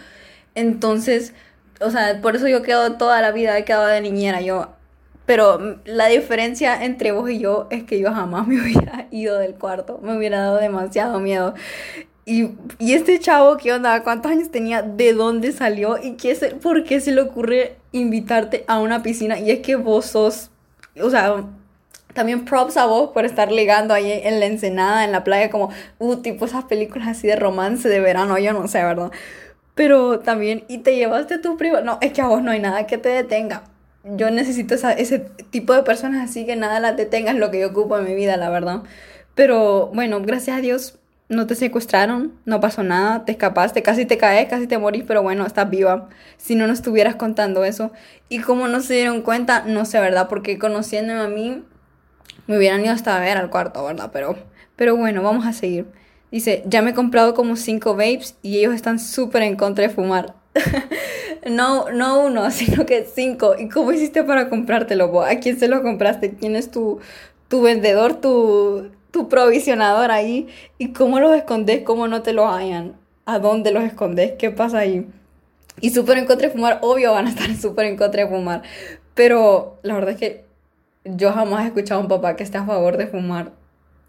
Entonces, 0.56 1.34
o 1.82 1.92
sea, 1.92 2.22
por 2.22 2.36
eso 2.36 2.48
yo 2.48 2.62
quedo 2.62 2.94
toda 2.94 3.22
la 3.22 3.32
vida, 3.32 3.58
he 3.58 3.66
quedado 3.66 3.88
de 3.88 4.02
niñera, 4.02 4.42
yo. 4.42 4.70
Pero 5.26 5.80
la 5.86 6.08
diferencia 6.08 6.84
entre 6.86 7.12
vos 7.12 7.30
y 7.30 7.40
yo 7.40 7.68
es 7.70 7.84
que 7.84 8.00
yo 8.00 8.14
jamás 8.14 8.48
me 8.48 8.62
hubiera 8.62 9.08
ido 9.12 9.38
del 9.40 9.56
cuarto, 9.56 10.00
me 10.02 10.18
hubiera 10.18 10.40
dado 10.40 10.58
demasiado 10.58 11.20
miedo. 11.20 11.54
Y, 12.26 12.52
y 12.80 12.94
este 12.94 13.20
chavo, 13.20 13.58
¿qué 13.58 13.74
onda? 13.74 14.04
¿Cuántos 14.04 14.32
años 14.32 14.52
tenía? 14.52 14.82
¿De 14.82 15.14
dónde 15.14 15.52
salió? 15.54 15.98
¿Y 16.02 16.14
qué 16.18 16.36
por 16.62 16.84
qué 16.84 17.00
se 17.00 17.12
le 17.14 17.22
ocurre 17.22 17.78
invitarte 17.94 18.66
a 18.68 18.80
una 18.80 19.04
piscina? 19.04 19.40
Y 19.40 19.52
es 19.52 19.60
que 19.60 19.76
vos 19.76 20.08
sos, 20.08 20.50
o 21.02 21.10
sea, 21.10 21.46
también 22.14 22.46
props 22.46 22.78
a 22.78 22.86
vos 22.86 23.12
por 23.12 23.26
estar 23.26 23.52
ligando 23.52 23.94
ahí 23.94 24.12
en 24.12 24.40
la 24.40 24.46
ensenada, 24.46 25.04
en 25.06 25.12
la 25.12 25.24
playa, 25.24 25.50
como, 25.50 25.70
uh, 26.00 26.16
tipo 26.18 26.46
esas 26.46 26.66
películas 26.66 27.08
así 27.08 27.28
de 27.28 27.36
romance 27.36 27.88
de 27.90 28.00
verano, 28.00 28.38
yo 28.38 28.54
no 28.54 28.68
sé, 28.68 28.84
¿verdad? 28.84 29.12
Pero 29.76 30.20
también, 30.20 30.64
y 30.68 30.80
te 30.80 30.96
llevaste 30.96 31.38
tu 31.38 31.58
primo. 31.58 31.82
No, 31.82 32.00
es 32.02 32.14
que 32.14 32.22
a 32.22 32.28
vos 32.28 32.42
no 32.42 32.52
hay 32.52 32.60
nada 32.60 32.88
que 32.88 32.98
te 32.98 33.10
detenga. 33.10 33.64
Yo 34.04 34.32
necesito 34.32 34.76
ese 34.76 35.20
tipo 35.52 35.74
de 35.74 35.84
personas 35.84 36.30
así 36.30 36.46
que 36.46 36.56
nada 36.56 36.80
las 36.80 36.98
detenga, 36.98 37.32
es 37.32 37.38
lo 37.38 37.52
que 37.52 37.60
yo 37.60 37.68
ocupo 37.68 37.98
en 37.98 38.06
mi 38.06 38.16
vida, 38.16 38.38
la 38.38 38.50
verdad. 38.50 38.84
Pero 39.36 39.88
bueno, 39.94 40.22
gracias 40.22 40.58
a 40.58 40.62
Dios 40.62 40.98
no 41.30 41.46
te 41.46 41.56
secuestraron, 41.56 42.34
no 42.46 42.62
pasó 42.62 42.84
nada, 42.84 43.26
te 43.26 43.34
escapaste, 43.34 43.84
casi 43.84 44.06
te 44.06 44.18
caes, 44.18 44.48
casi 44.48 44.66
te 44.68 44.78
morís, 44.78 45.04
pero 45.06 45.24
bueno, 45.24 45.46
estás 45.46 45.70
viva. 45.70 46.08
Si 46.38 46.56
no 46.56 46.68
nos 46.68 46.80
estuvieras 46.80 47.16
contando 47.16 47.66
eso. 47.66 47.92
Y 48.30 48.40
como 48.40 48.68
no 48.68 48.80
se 48.80 48.94
dieron 48.94 49.22
cuenta, 49.22 49.64
no 49.66 49.86
sé, 49.86 50.00
¿verdad? 50.00 50.30
Porque 50.30 50.58
conociéndome 50.58 51.20
a 51.20 51.28
mí, 51.28 51.64
me 52.48 52.58
hubieran 52.58 52.84
ido 52.84 52.94
hasta 52.94 53.16
a 53.16 53.20
ver 53.20 53.38
al 53.38 53.50
cuarto, 53.50 53.84
¿verdad? 53.84 54.10
Pero, 54.12 54.36
pero 54.76 54.96
bueno, 54.96 55.22
vamos 55.22 55.46
a 55.46 55.54
seguir. 55.54 55.86
Dice, 56.32 56.64
ya 56.66 56.82
me 56.82 56.92
he 56.92 56.94
comprado 56.94 57.34
como 57.34 57.56
cinco 57.56 57.94
vapes 57.94 58.36
y 58.42 58.58
ellos 58.58 58.74
están 58.74 59.00
súper 59.00 59.44
en 59.44 59.56
contra 59.56 59.88
de 59.88 59.94
fumar. 59.94 60.36
no, 61.50 61.90
no 61.92 62.26
uno, 62.26 62.52
sino 62.52 62.86
que 62.86 63.06
cinco. 63.06 63.56
¿Y 63.58 63.70
cómo 63.70 63.92
hiciste 63.92 64.24
para 64.24 64.50
comprártelo? 64.50 65.22
¿A 65.22 65.36
quién 65.36 65.60
se 65.60 65.68
lo 65.68 65.82
compraste? 65.84 66.34
¿Quién 66.34 66.56
es 66.56 66.72
tu, 66.72 67.00
tu 67.48 67.62
vendedor, 67.62 68.16
tu, 68.16 68.92
tu 69.12 69.30
provisionador 69.30 70.12
ahí? 70.12 70.48
¿Y 70.78 70.94
cómo 70.94 71.20
los 71.20 71.36
escondes? 71.36 71.84
¿Cómo 71.84 72.08
no 72.08 72.22
te 72.24 72.34
los 72.34 72.52
hayan? 72.52 72.98
¿A 73.26 73.40
dónde 73.40 73.72
los 73.72 73.84
escondes? 73.84 74.34
¿Qué 74.38 74.52
pasa 74.52 74.80
ahí? 74.80 75.06
Y 75.80 75.92
súper 75.92 76.18
en 76.18 76.26
contra 76.26 76.48
de 76.48 76.54
fumar, 76.54 76.80
obvio 76.82 77.12
van 77.14 77.28
a 77.28 77.30
estar 77.30 77.54
súper 77.62 77.86
en 77.86 77.98
contra 77.98 78.24
de 78.24 78.30
fumar. 78.30 78.64
Pero 79.14 79.80
la 79.84 79.96
verdad 79.96 80.12
es 80.12 80.18
que 80.18 80.47
yo 81.16 81.32
jamás 81.32 81.64
he 81.64 81.68
escuchado 81.68 82.00
a 82.00 82.04
un 82.04 82.10
papá 82.10 82.36
que 82.36 82.44
esté 82.44 82.58
a 82.58 82.66
favor 82.66 82.98
de 82.98 83.08
fumar. 83.08 83.52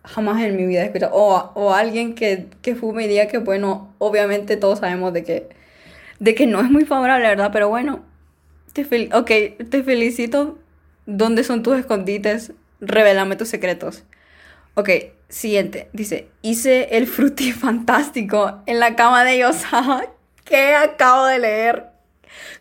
Jamás 0.04 0.42
en 0.42 0.56
mi 0.56 0.66
vida 0.66 0.82
he 0.82 0.86
escuchado. 0.86 1.12
O, 1.14 1.52
o 1.54 1.74
alguien 1.74 2.14
que, 2.14 2.48
que 2.62 2.74
fume 2.74 3.04
y 3.04 3.08
diga 3.08 3.26
que, 3.26 3.38
bueno, 3.38 3.94
obviamente 3.98 4.56
todos 4.56 4.80
sabemos 4.80 5.12
de 5.12 5.24
que, 5.24 5.48
de 6.18 6.34
que 6.34 6.46
no 6.46 6.60
es 6.60 6.70
muy 6.70 6.84
favorable, 6.84 7.28
¿verdad? 7.28 7.50
Pero 7.52 7.68
bueno, 7.68 8.04
te 8.72 8.84
fel 8.84 9.10
ok, 9.12 9.30
te 9.70 9.82
felicito. 9.82 10.58
¿Dónde 11.06 11.44
son 11.44 11.62
tus 11.62 11.78
escondites? 11.78 12.52
Revélame 12.80 13.36
tus 13.36 13.48
secretos. 13.48 14.04
Ok, 14.74 14.90
siguiente. 15.28 15.88
Dice, 15.92 16.28
hice 16.42 16.96
el 16.96 17.06
fruti 17.08 17.52
fantástico 17.52 18.62
en 18.66 18.80
la 18.80 18.96
cama 18.96 19.24
de 19.24 19.34
ellos. 19.36 19.56
¿Qué 20.44 20.74
acabo 20.74 21.26
de 21.26 21.38
leer? 21.38 21.87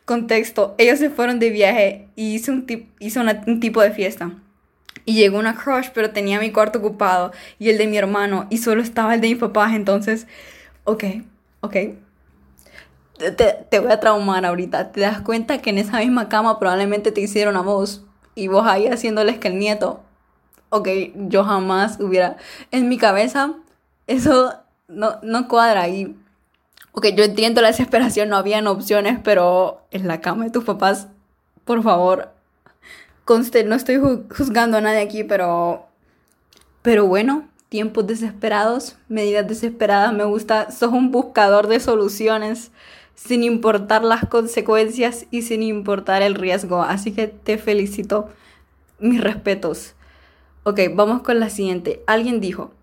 Contexto, 0.06 0.76
ellos 0.78 1.00
se 1.00 1.10
fueron 1.10 1.40
de 1.40 1.50
viaje 1.50 2.08
y 2.16 2.36
hizo 2.36 2.52
un, 2.52 2.66
hizo 3.00 3.22
un 3.22 3.60
tipo 3.60 3.82
de 3.82 3.92
fiesta. 3.92 4.32
Y 5.06 5.14
llegó 5.14 5.40
una 5.40 5.56
crush, 5.56 5.90
pero 5.94 6.12
tenía 6.12 6.40
mi 6.40 6.52
cuarto 6.52 6.80
ocupado 6.80 7.32
y 7.60 7.70
el 7.70 7.78
de 7.78 7.88
mi 7.88 7.98
hermano 7.98 8.48
y 8.50 8.58
solo 8.58 8.82
estaba 8.82 9.16
el 9.16 9.22
de 9.22 9.30
mis 9.30 9.38
papás. 9.38 9.74
Entonces, 9.74 10.28
ok, 10.84 11.04
ok. 11.62 11.76
te, 13.70 13.80
voy 13.80 13.92
a 13.92 14.00
traumar 14.00 14.46
ahorita. 14.46 14.92
Te 14.92 15.02
das 15.02 15.22
cuenta 15.22 15.62
que 15.62 15.70
en 15.70 15.78
esa 15.78 16.00
misma 16.00 16.30
cama 16.30 16.60
probablemente 16.60 17.12
te 17.12 17.22
hicieron 17.22 17.56
a 17.56 17.62
vos 17.62 18.04
y 18.36 18.50
vos 18.50 18.68
ahí 18.68 18.88
haciéndoles 18.88 19.38
que 19.40 19.48
el 19.48 19.60
nieto. 19.60 20.04
Ok, 20.70 20.90
yo 21.16 21.44
jamás 21.46 22.00
hubiera. 22.00 22.38
En 22.72 22.90
mi 22.90 22.98
cabeza, 22.98 23.54
eso 24.08 24.54
no, 24.88 25.20
no 25.24 25.48
cuadra 25.48 25.84
ahí. 25.84 26.16
Ok, 26.98 27.10
yo 27.16 27.26
entiendo 27.26 27.62
la 27.62 27.68
desesperación, 27.68 28.30
no 28.30 28.38
habían 28.38 28.66
opciones, 28.66 29.20
pero 29.24 29.82
en 29.92 30.08
la 30.08 30.20
cama 30.20 30.46
de 30.46 30.50
tus 30.50 30.64
papás, 30.64 31.10
por 31.64 31.84
favor, 31.84 32.30
conste, 33.24 33.64
no 33.64 33.76
estoy 33.76 34.02
juzgando 34.36 34.78
a 34.78 34.82
nadie 34.82 35.02
aquí, 35.02 35.24
pero. 35.24 35.86
Pero 36.82 37.06
bueno, 37.06 37.48
tiempos 37.70 38.08
desesperados, 38.08 38.96
medidas 39.10 39.48
desesperadas, 39.48 40.12
me 40.12 40.24
gusta, 40.24 40.72
sos 40.72 40.92
un 40.92 41.12
buscador 41.12 41.68
de 41.68 41.80
soluciones 41.80 42.72
sin 43.14 43.44
importar 43.44 44.04
las 44.04 44.26
consecuencias 44.26 45.28
y 45.30 45.44
sin 45.44 45.62
importar 45.62 46.24
el 46.24 46.34
riesgo. 46.34 46.82
Así 46.82 47.12
que 47.12 47.28
te 47.28 47.60
felicito, 47.60 48.30
mis 48.98 49.22
respetos. 49.22 49.94
Ok, 50.64 50.80
vamos 50.96 51.22
con 51.22 51.40
la 51.40 51.52
siguiente. 51.52 52.02
Alguien 52.08 52.42
dijo, 52.42 52.74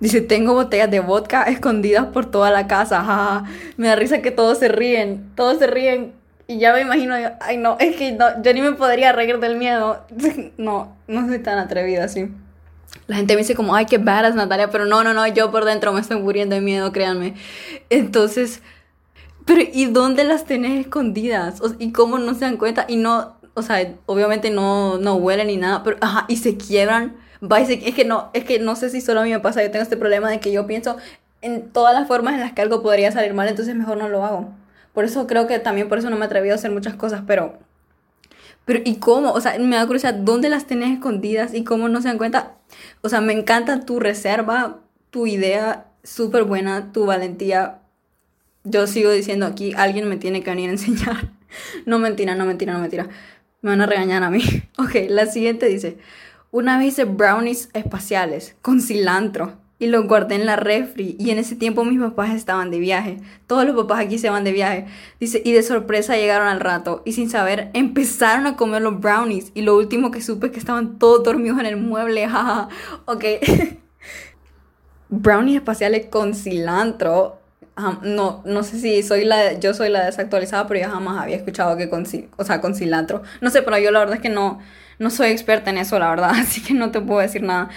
dice, 0.00 0.20
tengo 0.20 0.54
botellas 0.54 0.90
de 0.90 1.00
vodka 1.00 1.44
escondidas 1.44 2.06
por 2.06 2.26
toda 2.26 2.50
la 2.50 2.66
casa. 2.66 3.44
Me 3.76 3.88
da 3.88 3.96
risa 3.96 4.22
que 4.22 4.30
todos 4.30 4.58
se 4.58 4.68
ríen, 4.68 5.30
todos 5.34 5.58
se 5.58 5.66
ríen. 5.66 6.12
Y 6.46 6.58
ya 6.58 6.72
me 6.72 6.80
imagino, 6.80 7.14
ay 7.40 7.58
no, 7.58 7.76
es 7.78 7.96
que 7.96 8.12
no, 8.12 8.42
yo 8.42 8.54
ni 8.54 8.62
me 8.62 8.72
podría 8.72 9.12
reír 9.12 9.38
del 9.38 9.56
miedo. 9.56 10.04
No, 10.56 10.96
no 11.06 11.26
soy 11.26 11.38
tan 11.38 11.58
atrevida 11.58 12.04
así. 12.04 12.28
La 13.06 13.16
gente 13.16 13.34
me 13.34 13.40
dice 13.40 13.54
como, 13.54 13.74
ay, 13.74 13.86
qué 13.86 13.98
badass 13.98 14.34
Natalia, 14.34 14.70
pero 14.70 14.86
no, 14.86 15.04
no, 15.04 15.14
no, 15.14 15.26
yo 15.26 15.50
por 15.50 15.64
dentro 15.64 15.92
me 15.92 16.00
estoy 16.00 16.18
muriendo 16.20 16.54
de 16.54 16.60
miedo, 16.60 16.90
créanme. 16.92 17.34
Entonces, 17.90 18.62
pero 19.44 19.62
¿y 19.72 19.86
dónde 19.86 20.24
las 20.24 20.44
tenés 20.44 20.80
escondidas? 20.80 21.60
¿Y 21.78 21.92
cómo 21.92 22.18
no 22.18 22.34
se 22.34 22.40
dan 22.40 22.56
cuenta? 22.56 22.84
Y 22.88 22.96
no, 22.96 23.36
o 23.54 23.62
sea, 23.62 23.94
obviamente 24.06 24.50
no, 24.50 24.98
no 24.98 25.16
huelen 25.16 25.46
ni 25.46 25.56
nada, 25.56 25.82
pero, 25.82 25.96
ajá, 26.00 26.26
y 26.28 26.36
se 26.36 26.56
quiebran. 26.56 27.16
Va 27.42 27.60
es 27.60 27.94
que 27.94 28.04
no, 28.04 28.30
es 28.32 28.44
que 28.44 28.58
no 28.58 28.74
sé 28.76 28.90
si 28.90 29.00
solo 29.00 29.20
a 29.20 29.24
mí 29.24 29.30
me 29.30 29.40
pasa, 29.40 29.62
yo 29.62 29.70
tengo 29.70 29.82
este 29.82 29.96
problema 29.96 30.30
de 30.30 30.40
que 30.40 30.50
yo 30.50 30.66
pienso 30.66 30.96
en 31.40 31.70
todas 31.70 31.94
las 31.94 32.08
formas 32.08 32.34
en 32.34 32.40
las 32.40 32.52
que 32.52 32.62
algo 32.62 32.82
podría 32.82 33.12
salir 33.12 33.34
mal, 33.34 33.48
entonces 33.48 33.74
mejor 33.76 33.96
no 33.96 34.08
lo 34.08 34.24
hago. 34.24 34.52
Por 34.92 35.04
eso 35.04 35.26
creo 35.26 35.46
que 35.46 35.58
también 35.58 35.88
por 35.88 35.98
eso 35.98 36.10
no 36.10 36.16
me 36.16 36.22
he 36.22 36.26
atrevido 36.26 36.54
a 36.54 36.56
hacer 36.56 36.70
muchas 36.70 36.94
cosas, 36.94 37.22
pero... 37.26 37.58
Pero 38.64 38.80
¿y 38.84 38.96
cómo? 38.96 39.32
O 39.32 39.40
sea, 39.40 39.58
me 39.58 39.76
da 39.76 39.86
curiosidad, 39.86 40.14
¿dónde 40.14 40.48
las 40.48 40.66
tenés 40.66 40.92
escondidas 40.92 41.54
y 41.54 41.64
cómo 41.64 41.88
no 41.88 42.02
se 42.02 42.08
dan 42.08 42.18
cuenta? 42.18 42.56
O 43.00 43.08
sea, 43.08 43.20
me 43.20 43.32
encanta 43.32 43.80
tu 43.86 43.98
reserva, 43.98 44.80
tu 45.10 45.26
idea 45.26 45.86
súper 46.02 46.44
buena, 46.44 46.92
tu 46.92 47.06
valentía, 47.06 47.78
yo 48.64 48.86
sigo 48.86 49.10
diciendo 49.10 49.46
aquí, 49.46 49.72
alguien 49.76 50.08
me 50.08 50.16
tiene 50.16 50.42
que 50.42 50.50
venir 50.50 50.68
a 50.68 50.72
enseñar. 50.72 51.30
No 51.86 51.98
mentira, 51.98 52.34
no 52.34 52.44
mentira, 52.44 52.74
no 52.74 52.80
mentira. 52.80 53.08
Me 53.62 53.70
van 53.70 53.80
a 53.80 53.86
regañar 53.86 54.22
a 54.22 54.30
mí. 54.30 54.42
Ok, 54.76 54.96
la 55.08 55.24
siguiente 55.24 55.66
dice, 55.66 55.96
una 56.50 56.78
vez 56.78 56.88
hice 56.88 57.04
brownies 57.04 57.68
espaciales 57.72 58.56
con 58.62 58.80
cilantro 58.80 59.58
y 59.78 59.86
los 59.86 60.06
guardé 60.06 60.34
en 60.34 60.46
la 60.46 60.56
refri 60.56 61.16
y 61.18 61.30
en 61.30 61.38
ese 61.38 61.54
tiempo 61.54 61.84
mis 61.84 62.00
papás 62.00 62.34
estaban 62.34 62.70
de 62.70 62.78
viaje. 62.78 63.18
Todos 63.46 63.64
los 63.64 63.76
papás 63.76 64.00
aquí 64.00 64.18
se 64.18 64.30
van 64.30 64.44
de 64.44 64.52
viaje. 64.52 64.86
Dice, 65.20 65.40
y 65.44 65.52
de 65.52 65.62
sorpresa 65.62 66.16
llegaron 66.16 66.48
al 66.48 66.60
rato 66.60 67.02
y 67.04 67.12
sin 67.12 67.30
saber 67.30 67.70
empezaron 67.74 68.46
a 68.46 68.56
comer 68.56 68.82
los 68.82 69.00
brownies 69.00 69.52
y 69.54 69.62
lo 69.62 69.76
último 69.76 70.10
que 70.10 70.20
supe 70.20 70.46
es 70.46 70.52
que 70.52 70.58
estaban 70.58 70.98
todos 70.98 71.22
dormidos 71.22 71.60
en 71.60 71.66
el 71.66 71.76
mueble. 71.76 72.26
Jaja. 72.28 72.68
ok. 73.04 73.24
brownies 75.10 75.56
espaciales 75.56 76.06
con 76.06 76.34
cilantro 76.34 77.38
no, 78.02 78.42
no 78.44 78.62
sé 78.62 78.78
si 78.80 79.02
soy 79.02 79.24
la, 79.24 79.52
yo 79.54 79.72
soy 79.72 79.88
la 79.88 80.04
desactualizada, 80.04 80.66
pero 80.66 80.80
yo 80.80 80.90
jamás 80.90 81.22
había 81.22 81.36
escuchado 81.36 81.76
que 81.76 81.88
con, 81.88 82.04
o 82.36 82.44
sea, 82.44 82.60
con 82.60 82.74
cilantro. 82.74 83.22
No 83.40 83.50
sé, 83.50 83.62
pero 83.62 83.78
yo 83.78 83.90
la 83.90 84.00
verdad 84.00 84.16
es 84.16 84.22
que 84.22 84.28
no, 84.28 84.58
no 84.98 85.10
soy 85.10 85.28
experta 85.30 85.70
en 85.70 85.78
eso, 85.78 85.98
la 85.98 86.10
verdad, 86.10 86.30
así 86.34 86.62
que 86.62 86.74
no 86.74 86.90
te 86.90 87.00
puedo 87.00 87.20
decir 87.20 87.42
nada. 87.42 87.70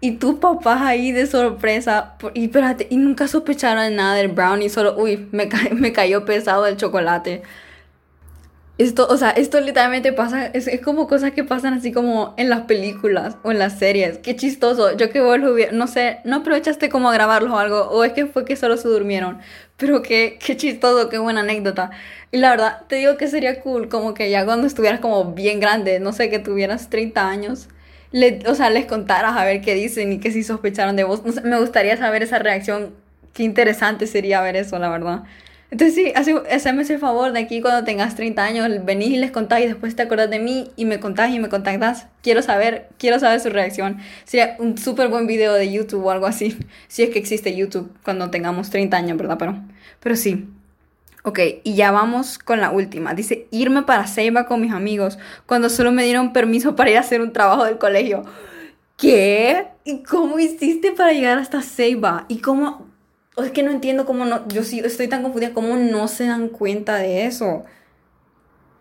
Y 0.00 0.12
tus 0.12 0.36
papás 0.36 0.82
ahí 0.82 1.10
de 1.10 1.26
sorpresa, 1.26 2.14
y 2.34 2.44
espérate, 2.44 2.86
y 2.90 2.96
nunca 2.96 3.26
sospecharon 3.26 3.96
nada 3.96 4.14
del 4.14 4.28
brownie, 4.28 4.68
solo, 4.68 4.96
uy, 4.96 5.28
me, 5.32 5.48
me 5.72 5.92
cayó 5.92 6.24
pesado 6.24 6.66
el 6.66 6.76
chocolate. 6.76 7.42
Esto, 8.78 9.08
o 9.10 9.16
sea, 9.16 9.30
esto 9.30 9.60
literalmente 9.60 10.12
pasa, 10.12 10.46
es, 10.46 10.68
es, 10.68 10.80
como 10.80 11.08
cosas 11.08 11.32
que 11.32 11.42
pasan 11.42 11.74
así 11.74 11.90
como 11.90 12.34
en 12.36 12.48
las 12.48 12.60
películas 12.62 13.36
o 13.42 13.50
en 13.50 13.58
las 13.58 13.76
series. 13.76 14.18
Qué 14.18 14.36
chistoso. 14.36 14.96
Yo 14.96 15.10
que 15.10 15.20
vos 15.20 15.40
lo 15.40 15.52
hubiera, 15.52 15.72
no 15.72 15.88
sé, 15.88 16.18
no 16.24 16.36
aprovechaste 16.36 16.88
como 16.88 17.10
a 17.10 17.12
grabarlos 17.12 17.50
o 17.52 17.58
algo, 17.58 17.80
o 17.90 18.04
es 18.04 18.12
que 18.12 18.26
fue 18.26 18.44
que 18.44 18.54
solo 18.54 18.76
se 18.76 18.86
durmieron. 18.86 19.40
Pero 19.76 20.00
qué, 20.02 20.38
qué 20.44 20.56
chistoso, 20.56 21.08
qué 21.08 21.18
buena 21.18 21.40
anécdota. 21.40 21.90
Y 22.30 22.38
la 22.38 22.50
verdad, 22.50 22.82
te 22.88 22.96
digo 22.96 23.16
que 23.16 23.26
sería 23.26 23.60
cool 23.60 23.88
como 23.88 24.14
que 24.14 24.30
ya 24.30 24.44
cuando 24.44 24.68
estuvieras 24.68 25.00
como 25.00 25.32
bien 25.32 25.58
grande, 25.58 25.98
no 25.98 26.12
sé, 26.12 26.30
que 26.30 26.38
tuvieras 26.38 26.88
30 26.88 27.28
años, 27.28 27.68
le, 28.12 28.40
o 28.46 28.54
sea, 28.54 28.70
les 28.70 28.86
contaras 28.86 29.36
a 29.36 29.44
ver 29.44 29.60
qué 29.60 29.74
dicen 29.74 30.12
y 30.12 30.20
que 30.20 30.30
si 30.30 30.44
sospecharon 30.44 30.94
de 30.96 31.04
vos. 31.04 31.22
me 31.42 31.58
gustaría 31.58 31.96
saber 31.96 32.22
esa 32.22 32.38
reacción. 32.38 32.94
Qué 33.34 33.42
interesante 33.42 34.06
sería 34.06 34.40
ver 34.40 34.56
eso, 34.56 34.78
la 34.78 34.88
verdad. 34.88 35.24
Entonces 35.70 35.94
sí, 35.94 36.12
haceme 36.50 36.82
ese 36.82 36.98
favor 36.98 37.32
de 37.32 37.40
aquí 37.40 37.60
cuando 37.60 37.84
tengas 37.84 38.16
30 38.16 38.42
años, 38.42 38.84
venís 38.86 39.10
y 39.10 39.16
les 39.18 39.30
contás 39.30 39.60
y 39.60 39.66
después 39.66 39.94
te 39.94 40.02
acordás 40.02 40.30
de 40.30 40.38
mí 40.38 40.70
y 40.76 40.86
me 40.86 40.98
contás 40.98 41.30
y 41.30 41.38
me 41.38 41.50
contactas. 41.50 42.06
Quiero 42.22 42.40
saber, 42.40 42.88
quiero 42.98 43.18
saber 43.18 43.40
su 43.40 43.50
reacción. 43.50 43.98
Sería 44.24 44.56
un 44.58 44.78
súper 44.78 45.08
buen 45.08 45.26
video 45.26 45.52
de 45.52 45.70
YouTube 45.70 46.04
o 46.04 46.10
algo 46.10 46.26
así. 46.26 46.56
Si 46.88 47.02
es 47.02 47.10
que 47.10 47.18
existe 47.18 47.54
YouTube 47.54 47.92
cuando 48.02 48.30
tengamos 48.30 48.70
30 48.70 48.96
años, 48.96 49.18
¿verdad? 49.18 49.36
Pero, 49.38 49.58
pero 50.00 50.16
sí. 50.16 50.48
Ok, 51.22 51.40
y 51.64 51.74
ya 51.74 51.90
vamos 51.90 52.38
con 52.38 52.60
la 52.60 52.70
última. 52.70 53.12
Dice, 53.12 53.46
irme 53.50 53.82
para 53.82 54.06
Ceiba 54.06 54.46
con 54.46 54.62
mis 54.62 54.72
amigos 54.72 55.18
cuando 55.44 55.68
solo 55.68 55.92
me 55.92 56.04
dieron 56.04 56.32
permiso 56.32 56.76
para 56.76 56.90
ir 56.90 56.96
a 56.96 57.00
hacer 57.00 57.20
un 57.20 57.32
trabajo 57.34 57.64
del 57.64 57.76
colegio. 57.76 58.24
¿Qué? 58.96 59.66
¿Y 59.84 60.02
cómo 60.02 60.38
hiciste 60.38 60.92
para 60.92 61.12
llegar 61.12 61.38
hasta 61.38 61.60
Ceiba? 61.60 62.24
¿Y 62.28 62.38
cómo, 62.38 62.87
es 63.42 63.52
que 63.52 63.62
no 63.62 63.70
entiendo 63.70 64.06
cómo 64.06 64.24
no, 64.24 64.46
yo 64.48 64.62
sí 64.64 64.80
estoy 64.80 65.08
tan 65.08 65.22
confundida, 65.22 65.52
cómo 65.52 65.76
no 65.76 66.08
se 66.08 66.26
dan 66.26 66.48
cuenta 66.48 66.96
de 66.96 67.26
eso. 67.26 67.64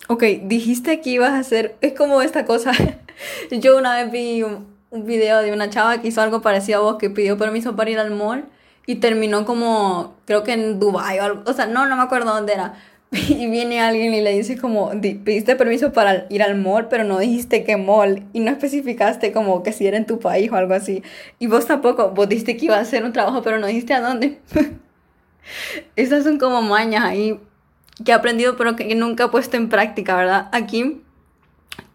Ok, 0.07 0.23
dijiste 0.43 1.01
que 1.01 1.09
ibas 1.11 1.31
a 1.31 1.39
hacer, 1.39 1.75
es 1.81 1.93
como 1.93 2.21
esta 2.21 2.45
cosa. 2.45 2.71
yo 3.51 3.77
una 3.77 3.95
vez 3.95 4.11
vi 4.11 4.43
un, 4.43 4.75
video 4.89 5.41
de 5.41 5.51
una 5.51 5.69
chava 5.69 6.01
que 6.01 6.07
hizo 6.07 6.21
algo 6.21 6.41
parecido 6.41 6.79
a 6.79 6.81
vos, 6.81 6.95
que 6.97 7.09
pidió 7.09 7.37
permiso 7.37 7.75
para 7.75 7.89
ir 7.89 7.99
al 7.99 8.11
mall 8.11 8.45
y 8.85 8.95
terminó 8.95 9.45
como, 9.45 10.15
creo 10.25 10.43
que 10.43 10.53
en 10.53 10.79
Dubai 10.79 11.19
o 11.19 11.23
algo, 11.23 11.43
o 11.45 11.53
sea, 11.53 11.65
no, 11.67 11.85
no 11.85 11.97
me 11.97 12.03
acuerdo 12.03 12.33
dónde 12.33 12.53
era, 12.53 12.75
y 13.11 13.47
viene 13.49 13.79
alguien 13.79 14.13
y 14.13 14.21
le 14.21 14.33
dice 14.33 14.57
como, 14.57 14.89
pediste 14.89 15.55
permiso 15.55 15.93
para 15.93 16.25
ir 16.29 16.43
al 16.43 16.57
mall, 16.57 16.87
pero 16.89 17.03
no 17.03 17.19
dijiste 17.19 17.63
qué 17.63 17.77
mall 17.77 18.23
y 18.33 18.39
no 18.41 18.51
especificaste 18.51 19.31
como 19.31 19.63
que 19.63 19.71
si 19.71 19.87
era 19.87 19.97
en 19.97 20.05
tu 20.05 20.19
país 20.19 20.51
o 20.51 20.55
algo 20.55 20.73
así. 20.73 21.03
Y 21.39 21.47
vos 21.47 21.65
tampoco, 21.65 22.11
vos 22.11 22.27
dijiste 22.27 22.57
que 22.57 22.65
iba 22.65 22.75
a 22.75 22.81
hacer 22.81 23.03
un 23.05 23.13
trabajo, 23.13 23.41
pero 23.41 23.59
no 23.59 23.67
dijiste 23.67 23.93
a 23.93 24.01
dónde. 24.01 24.39
Esas 25.95 26.25
son 26.25 26.37
como 26.37 26.61
mañas 26.61 27.05
ahí 27.05 27.39
que 28.03 28.11
he 28.11 28.13
aprendido, 28.13 28.57
pero 28.57 28.75
que 28.75 28.93
nunca 28.95 29.25
he 29.25 29.29
puesto 29.29 29.55
en 29.55 29.69
práctica, 29.69 30.15
¿verdad? 30.15 30.49
Aquí, 30.51 31.01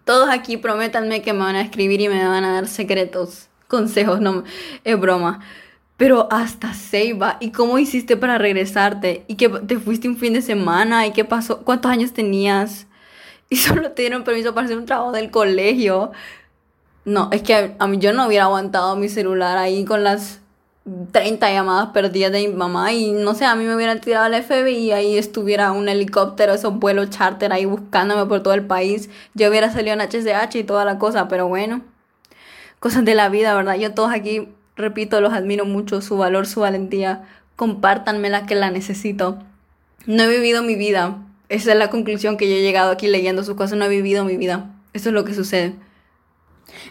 todos 0.04 0.30
aquí 0.30 0.56
prométanme 0.56 1.20
que 1.20 1.34
me 1.34 1.40
van 1.40 1.56
a 1.56 1.60
escribir 1.60 2.00
y 2.00 2.08
me 2.08 2.26
van 2.26 2.44
a 2.44 2.54
dar 2.54 2.66
secretos, 2.66 3.48
consejos, 3.68 4.20
no, 4.20 4.44
es 4.84 4.98
broma. 4.98 5.40
Pero 6.02 6.26
hasta 6.32 6.74
Ceiba, 6.74 7.36
¿y 7.38 7.52
cómo 7.52 7.78
hiciste 7.78 8.16
para 8.16 8.36
regresarte? 8.36 9.24
¿Y 9.28 9.36
que 9.36 9.48
te 9.48 9.78
fuiste 9.78 10.08
un 10.08 10.16
fin 10.16 10.32
de 10.32 10.42
semana? 10.42 11.06
¿Y 11.06 11.12
qué 11.12 11.24
pasó? 11.24 11.60
¿Cuántos 11.60 11.92
años 11.92 12.12
tenías? 12.12 12.88
Y 13.48 13.54
solo 13.54 13.92
te 13.92 14.02
dieron 14.02 14.24
permiso 14.24 14.52
para 14.52 14.64
hacer 14.64 14.78
un 14.78 14.86
trabajo 14.86 15.12
del 15.12 15.30
colegio. 15.30 16.10
No, 17.04 17.28
es 17.30 17.42
que 17.42 17.76
a 17.78 17.86
mí 17.86 17.98
yo 17.98 18.12
no 18.12 18.26
hubiera 18.26 18.46
aguantado 18.46 18.96
mi 18.96 19.08
celular 19.08 19.56
ahí 19.58 19.84
con 19.84 20.02
las 20.02 20.40
30 21.12 21.52
llamadas 21.52 21.90
perdidas 21.90 22.32
de 22.32 22.48
mi 22.48 22.52
mamá 22.52 22.92
y 22.92 23.12
no 23.12 23.34
sé, 23.34 23.44
a 23.44 23.54
mí 23.54 23.62
me 23.62 23.76
hubieran 23.76 24.00
tirado 24.00 24.24
al 24.24 24.34
FBI 24.34 24.76
y 24.78 24.90
ahí 24.90 25.16
estuviera 25.16 25.70
un 25.70 25.88
helicóptero, 25.88 26.52
esos 26.52 26.80
vuelos 26.80 27.10
charter 27.10 27.52
ahí 27.52 27.64
buscándome 27.64 28.26
por 28.26 28.42
todo 28.42 28.54
el 28.54 28.66
país. 28.66 29.08
Yo 29.34 29.48
hubiera 29.48 29.70
salido 29.70 29.94
en 29.94 30.00
HCH 30.00 30.56
y 30.56 30.64
toda 30.64 30.84
la 30.84 30.98
cosa, 30.98 31.28
pero 31.28 31.46
bueno, 31.46 31.82
cosas 32.80 33.04
de 33.04 33.14
la 33.14 33.28
vida, 33.28 33.54
¿verdad? 33.54 33.76
Yo 33.76 33.94
todos 33.94 34.10
aquí 34.10 34.48
repito, 34.76 35.20
los 35.20 35.32
admiro 35.32 35.64
mucho, 35.64 36.00
su 36.00 36.16
valor, 36.16 36.46
su 36.46 36.60
valentía, 36.60 37.22
compártanmela 37.56 38.46
que 38.46 38.54
la 38.54 38.70
necesito. 38.70 39.38
No 40.06 40.24
he 40.24 40.28
vivido 40.28 40.62
mi 40.62 40.74
vida. 40.74 41.18
Esa 41.48 41.72
es 41.72 41.78
la 41.78 41.90
conclusión 41.90 42.36
que 42.36 42.48
yo 42.48 42.56
he 42.56 42.62
llegado 42.62 42.90
aquí 42.90 43.08
leyendo 43.08 43.44
sus 43.44 43.56
cosas. 43.56 43.78
No 43.78 43.84
he 43.84 43.88
vivido 43.88 44.24
mi 44.24 44.36
vida. 44.36 44.70
Eso 44.92 45.10
es 45.10 45.14
lo 45.14 45.24
que 45.24 45.34
sucede. 45.34 45.74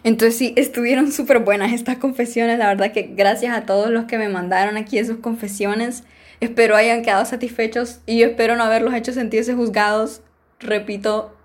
Entonces 0.04 0.38
sí, 0.38 0.54
estuvieron 0.56 1.12
súper 1.12 1.40
buenas 1.40 1.74
estas 1.74 1.98
confesiones. 1.98 2.60
La 2.60 2.68
verdad 2.68 2.92
que 2.92 3.04
gracias 3.04 3.56
a 3.56 3.66
todos 3.66 3.90
los 3.90 4.06
que 4.06 4.18
me 4.18 4.30
mandaron 4.30 4.78
aquí 4.78 5.04
sus 5.04 5.18
confesiones. 5.18 6.04
Espero 6.40 6.76
hayan 6.76 7.04
quedado 7.04 7.26
satisfechos 7.26 8.00
y 8.06 8.20
yo 8.20 8.28
espero 8.28 8.56
no 8.56 8.64
haberlos 8.64 8.94
hecho 8.94 9.14
sentirse 9.14 9.54
juzgados. 9.54 10.22
Repito, 10.60 11.36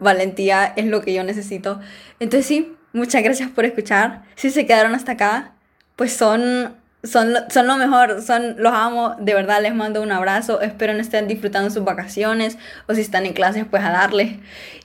valentía 0.00 0.72
es 0.76 0.86
lo 0.86 1.00
que 1.00 1.14
yo 1.14 1.22
necesito. 1.22 1.80
Entonces 2.18 2.46
sí, 2.46 2.73
Muchas 2.94 3.22
gracias 3.22 3.50
por 3.50 3.66
escuchar. 3.66 4.22
Si 4.36 4.48
se 4.48 4.64
quedaron 4.64 4.94
hasta 4.94 5.12
acá, 5.12 5.52
pues 5.96 6.16
son 6.16 6.74
son, 7.04 7.34
son 7.50 7.66
lo 7.66 7.76
mejor, 7.76 8.22
son, 8.22 8.56
los 8.58 8.72
amo, 8.72 9.14
de 9.20 9.34
verdad 9.34 9.60
les 9.60 9.74
mando 9.74 10.02
un 10.02 10.10
abrazo, 10.10 10.60
espero 10.60 10.94
no 10.94 11.00
estén 11.00 11.28
disfrutando 11.28 11.70
sus 11.70 11.84
vacaciones 11.84 12.56
o 12.88 12.94
si 12.94 13.02
están 13.02 13.26
en 13.26 13.34
clases 13.34 13.66
pues 13.70 13.84
a 13.84 13.90
darle. 13.90 14.40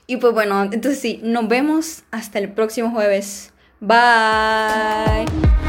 Y 0.05 0.17
pues 0.17 0.33
bueno, 0.33 0.61
entonces 0.63 0.99
sí, 0.99 1.19
nos 1.23 1.47
vemos 1.47 2.03
hasta 2.11 2.39
el 2.39 2.49
próximo 2.49 2.91
jueves. 2.91 3.53
Bye. 3.79 5.68